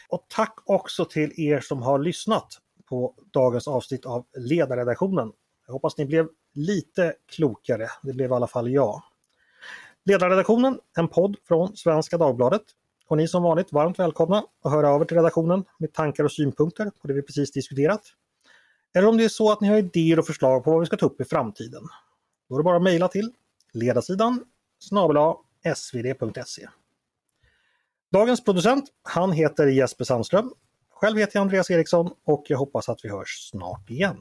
[0.08, 2.58] Och tack också till er som har lyssnat
[2.88, 5.32] på dagens avsnitt av Ledarredaktionen.
[5.66, 7.88] Jag hoppas ni blev lite klokare.
[8.02, 9.02] Det blev i alla fall jag.
[10.04, 12.62] Ledarredaktionen, en podd från Svenska Dagbladet.
[13.08, 16.90] Och ni som vanligt varmt välkomna att höra över till redaktionen med tankar och synpunkter
[17.00, 18.00] på det vi precis diskuterat.
[18.94, 20.96] Eller om det är så att ni har idéer och förslag på vad vi ska
[20.96, 21.82] ta upp i framtiden.
[22.48, 23.32] Då är det bara att mejla till
[23.72, 24.44] ledarsidan
[24.78, 25.16] snabel
[25.76, 26.68] svd.se.
[28.12, 30.52] Dagens producent, han heter Jesper Sandström.
[30.90, 34.18] Själv heter jag Andreas Eriksson och jag hoppas att vi hörs snart igen.